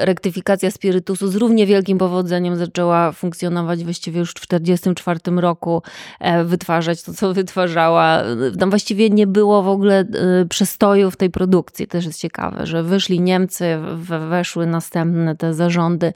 Rektyfikacja 0.00 0.70
spirytusu 0.70 1.28
z 1.28 1.36
równie 1.36 1.66
wielkim 1.66 1.98
powodzeniem 1.98 2.56
zaczęła 2.56 3.12
funkcjonować 3.12 3.84
właściwie 3.84 4.18
już 4.18 4.30
w 4.30 4.46
1944 4.46 5.40
roku, 5.40 5.82
e, 6.20 6.44
wytwarzać 6.44 7.02
to, 7.02 7.14
co 7.14 7.34
wytwarzała. 7.34 8.22
Tam 8.58 8.70
właściwie 8.70 9.10
nie 9.10 9.26
było 9.26 9.62
w 9.62 9.68
ogóle 9.68 9.98
e, 10.00 10.06
przestoju 10.48 11.10
w 11.10 11.16
tej 11.16 11.30
produkcji. 11.30 11.86
Też 11.86 12.04
jest 12.06 12.20
ciekawe, 12.20 12.66
że 12.66 12.82
wyszli 12.82 13.20
Niemcy, 13.20 13.64
we- 13.94 14.28
weszły 14.28 14.66
następne 14.66 15.36
te 15.36 15.54
zarządy 15.54 16.12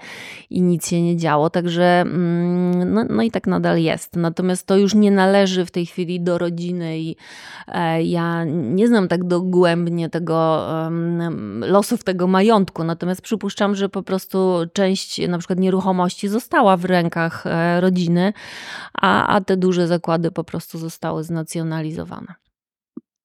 i 0.50 0.62
nic 0.62 0.88
się 0.88 1.02
nie 1.02 1.16
działo. 1.16 1.50
Także 1.50 2.00
mm, 2.00 2.94
no, 2.94 3.04
no 3.10 3.22
i 3.22 3.30
tak 3.30 3.46
nadal 3.46 3.78
jest. 3.78 4.16
Natomiast 4.16 4.66
to 4.66 4.76
już 4.76 4.94
nie 4.94 5.10
należy 5.10 5.64
w 5.64 5.70
tej 5.70 5.86
chwili 5.86 6.20
do 6.20 6.38
rodziny 6.38 6.98
i 6.98 7.16
e, 7.68 8.02
ja 8.02 8.39
nie 8.46 8.88
znam 8.88 9.08
tak 9.08 9.24
dogłębnie 9.24 10.10
tego 10.10 10.66
losów 11.60 12.04
tego 12.04 12.26
majątku. 12.26 12.84
Natomiast 12.84 13.22
przypuszczam, 13.22 13.74
że 13.74 13.88
po 13.88 14.02
prostu 14.02 14.58
część 14.72 15.28
na 15.28 15.38
przykład 15.38 15.58
nieruchomości 15.58 16.28
została 16.28 16.76
w 16.76 16.84
rękach 16.84 17.46
e, 17.46 17.80
rodziny, 17.80 18.32
a, 18.94 19.26
a 19.26 19.40
te 19.40 19.56
duże 19.56 19.86
zakłady 19.86 20.30
po 20.30 20.44
prostu 20.44 20.78
zostały 20.78 21.24
znacjonalizowane. 21.24 22.34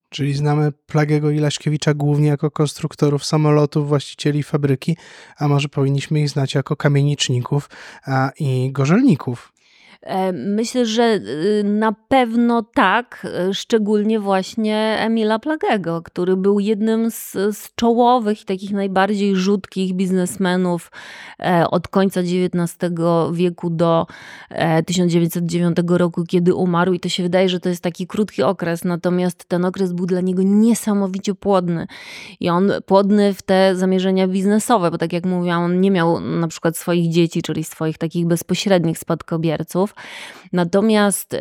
Czyli 0.10 0.34
znamy 0.34 0.72
Plagiego 0.72 1.30
i 1.30 1.40
Laśkiewicza 1.40 1.94
głównie 1.94 2.28
jako 2.28 2.52
konstruktorów 2.52 3.26
samolotów, 3.26 3.88
właścicieli 3.88 4.44
fabryki, 4.44 4.98
a 5.38 5.48
może 5.48 5.70
powinniśmy 5.70 6.20
ich 6.22 6.30
znać 6.30 6.56
jako 6.56 6.76
kamieniczników 6.76 7.70
a, 8.06 8.32
i 8.40 8.72
gorzelników. 8.72 9.55
E, 10.06 10.34
Myślę, 10.34 10.86
że 10.86 11.04
y, 11.04 11.64
na 11.64 11.92
pewno 12.08 12.64
tak, 12.74 13.28
e, 13.50 13.54
szczególnie 13.54 14.20
właśnie 14.20 14.98
Emila 15.00 15.40
Plagego, 15.40 16.02
który 16.02 16.38
był 16.38 16.60
jednym 16.60 17.12
z, 17.12 17.32
z 17.32 17.76
czołowych 17.76 18.42
i 18.42 18.46
takich 18.46 18.72
najbardziej 18.72 19.36
rzutkich 19.36 19.94
biznesmenów 19.94 20.92
e, 21.40 21.66
od 21.72 21.88
końca 21.88 22.22
XIX 22.22 22.94
wieku 23.34 23.70
do 23.70 24.08
e, 24.50 24.84
1909 24.84 25.78
roku, 25.88 26.24
kiedy 26.24 26.56
umarł. 26.56 26.94
I 26.94 27.00
to 27.00 27.10
się 27.10 27.24
wydaje, 27.24 27.50
że 27.50 27.60
to 27.60 27.70
jest 27.70 27.84
taki 27.84 28.08
krótki 28.08 28.44
okres, 28.44 28.84
natomiast 28.84 29.46
ten 29.46 29.66
okres 29.66 29.94
był 29.94 30.06
dla 30.06 30.22
niego 30.22 30.44
niesamowicie 30.44 31.36
płodny. 31.36 31.88
I 32.40 32.50
on 32.50 32.72
płodny 32.86 33.34
w 33.34 33.42
te 33.42 33.76
zamierzenia 33.76 34.28
biznesowe, 34.28 34.92
bo 34.92 34.98
tak 34.98 35.14
jak 35.14 35.26
mówiłam, 35.26 35.64
on 35.64 35.82
nie 35.82 35.92
miał 35.92 36.20
na 36.20 36.48
przykład 36.48 36.78
swoich 36.78 37.12
dzieci, 37.12 37.42
czyli 37.42 37.64
swoich 37.64 37.98
takich 37.98 38.26
bezpośrednich 38.26 39.00
spadkobierców. 39.00 39.95
Natomiast 40.54 41.36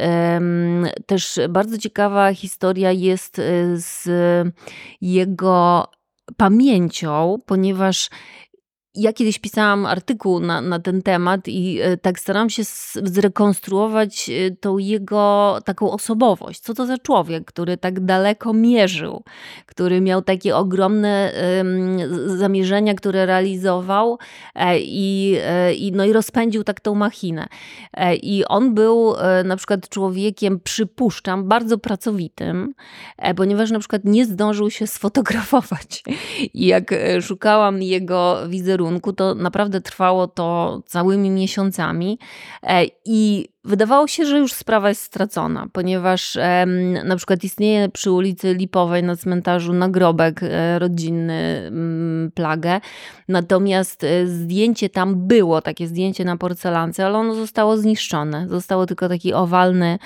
też 1.06 1.40
bardzo 1.48 1.78
ciekawa 1.78 2.34
historia 2.34 2.92
jest 2.92 3.38
e, 3.38 3.42
z 3.76 4.08
jego 5.00 5.88
pamięcią, 6.36 7.38
ponieważ 7.46 8.10
ja 8.94 9.12
kiedyś 9.12 9.38
pisałam 9.38 9.86
artykuł 9.86 10.40
na, 10.40 10.60
na 10.60 10.78
ten 10.78 11.02
temat 11.02 11.48
i 11.48 11.80
e, 11.80 11.96
tak 11.96 12.20
staram 12.20 12.50
się 12.50 12.62
zrekonstruować 13.02 14.30
e, 14.30 14.50
tą 14.50 14.78
jego 14.78 15.58
taką 15.64 15.90
osobowość. 15.90 16.60
Co 16.60 16.74
to 16.74 16.86
za 16.86 16.98
człowiek, 16.98 17.44
który 17.44 17.76
tak 17.76 18.00
daleko 18.00 18.52
mierzył, 18.52 19.22
który 19.66 20.00
miał 20.00 20.22
takie 20.22 20.56
ogromne 20.56 21.32
zamierzenia, 22.26 22.94
które 22.94 23.26
realizował 23.26 24.18
e, 24.54 24.78
i, 24.78 25.36
i, 25.76 25.92
no 25.92 26.04
i 26.04 26.12
rozpędził 26.12 26.64
tak 26.64 26.80
tą 26.80 26.94
machinę. 26.94 27.46
I 28.22 28.44
on 28.48 28.74
był 28.74 29.14
na 29.44 29.56
przykład 29.56 29.88
człowiekiem, 29.88 30.60
przypuszczam, 30.60 31.48
bardzo 31.48 31.78
pracowitym, 31.78 32.74
ponieważ 33.36 33.70
na 33.70 33.78
przykład 33.78 34.04
nie 34.04 34.26
zdążył 34.26 34.70
się 34.70 34.86
sfotografować. 34.86 36.02
I 36.54 36.66
jak 36.66 36.94
szukałam 37.20 37.82
jego 37.82 38.48
wizerunku, 38.48 38.83
to 39.16 39.34
naprawdę 39.34 39.80
trwało 39.80 40.26
to 40.26 40.80
całymi 40.86 41.30
miesiącami 41.30 42.18
e, 42.62 42.84
i 43.04 43.48
wydawało 43.64 44.06
się, 44.06 44.26
że 44.26 44.38
już 44.38 44.52
sprawa 44.52 44.88
jest 44.88 45.02
stracona, 45.02 45.66
ponieważ 45.72 46.38
na 47.04 47.16
przykład 47.16 47.44
istnieje 47.44 47.88
przy 47.88 48.10
ulicy 48.10 48.54
Lipowej 48.54 49.02
na 49.02 49.16
cmentarzu 49.16 49.72
nagrobek 49.72 50.40
e, 50.42 50.78
rodzinny 50.78 51.64
mm, 51.66 52.30
Plagę, 52.34 52.80
natomiast 53.28 54.04
e, 54.04 54.26
zdjęcie 54.26 54.90
tam 54.90 55.28
było, 55.28 55.60
takie 55.60 55.86
zdjęcie 55.86 56.24
na 56.24 56.36
porcelance, 56.36 57.06
ale 57.06 57.18
ono 57.18 57.34
zostało 57.34 57.76
zniszczone. 57.76 58.48
Zostało 58.48 58.86
tylko 58.86 59.08
taki 59.08 59.32
owalny, 59.34 59.98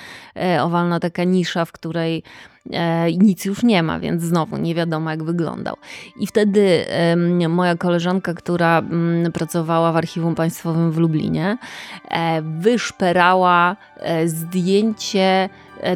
owalna 0.60 1.00
taka 1.00 1.24
nisza, 1.24 1.64
w 1.64 1.72
której 1.72 2.22
e, 2.72 3.12
nic 3.12 3.44
już 3.44 3.62
nie 3.62 3.82
ma, 3.82 4.00
więc 4.00 4.22
znowu 4.22 4.56
nie 4.56 4.74
wiadomo 4.74 5.10
jak 5.10 5.22
wyglądał. 5.22 5.76
I 6.20 6.26
wtedy 6.26 6.84
moja 7.48 7.76
koleżanka, 7.76 8.34
która 8.34 8.78
mm, 8.78 9.32
pracowała 9.32 9.92
w 9.92 9.96
Archiwum 9.96 10.34
Państwowym 10.34 10.92
w 10.92 10.98
Lublinie, 10.98 11.58
e, 12.10 12.42
wyszperała 12.42 13.76
e, 13.96 14.28
zdjęcie 14.28 15.48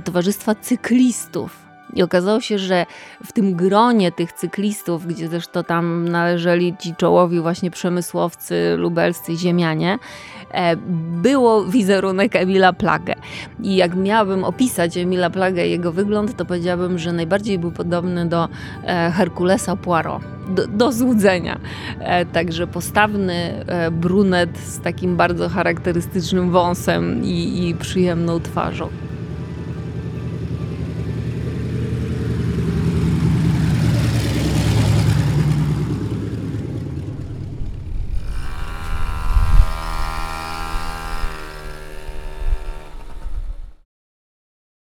Towarzystwa 0.05 0.55
Cyklistów. 0.55 1.62
I 1.93 2.03
okazało 2.03 2.41
się, 2.41 2.59
że 2.59 2.87
w 3.25 3.33
tym 3.33 3.55
gronie 3.55 4.13
tych 4.13 4.33
cyklistów, 4.33 5.07
gdzie 5.07 5.29
zresztą 5.29 5.65
tam 5.65 6.09
należeli 6.09 6.77
ci 6.79 6.95
czołowi 6.97 7.41
właśnie 7.41 7.71
przemysłowcy 7.71 8.77
lubelscy, 8.77 9.37
ziemianie, 9.37 9.99
e, 10.51 10.77
było 11.23 11.65
wizerunek 11.65 12.37
Emila 12.37 12.73
Plagę. 12.73 13.15
I 13.61 13.77
jak 13.77 13.97
miałabym 13.97 14.45
opisać 14.45 14.97
Emila 14.97 15.31
Plagę 15.31 15.67
i 15.67 15.71
jego 15.71 15.93
wygląd, 15.93 16.37
to 16.37 16.45
powiedziałabym, 16.45 16.99
że 16.99 17.13
najbardziej 17.13 17.59
był 17.59 17.71
podobny 17.71 18.27
do 18.27 18.49
e, 18.85 19.11
Herkulesa 19.11 19.77
Poirot. 19.77 20.23
Do, 20.49 20.67
do 20.67 20.93
złudzenia. 20.93 21.61
E, 22.01 22.27
Także 22.27 22.67
postawny 22.67 23.65
brunet 23.93 24.59
z 24.59 24.81
takim 24.81 25.17
bardzo 25.17 25.49
charakterystycznym 25.49 26.51
wąsem 26.51 27.25
i, 27.25 27.69
i 27.69 27.75
przyjemną 27.75 28.41
twarzą. 28.41 28.89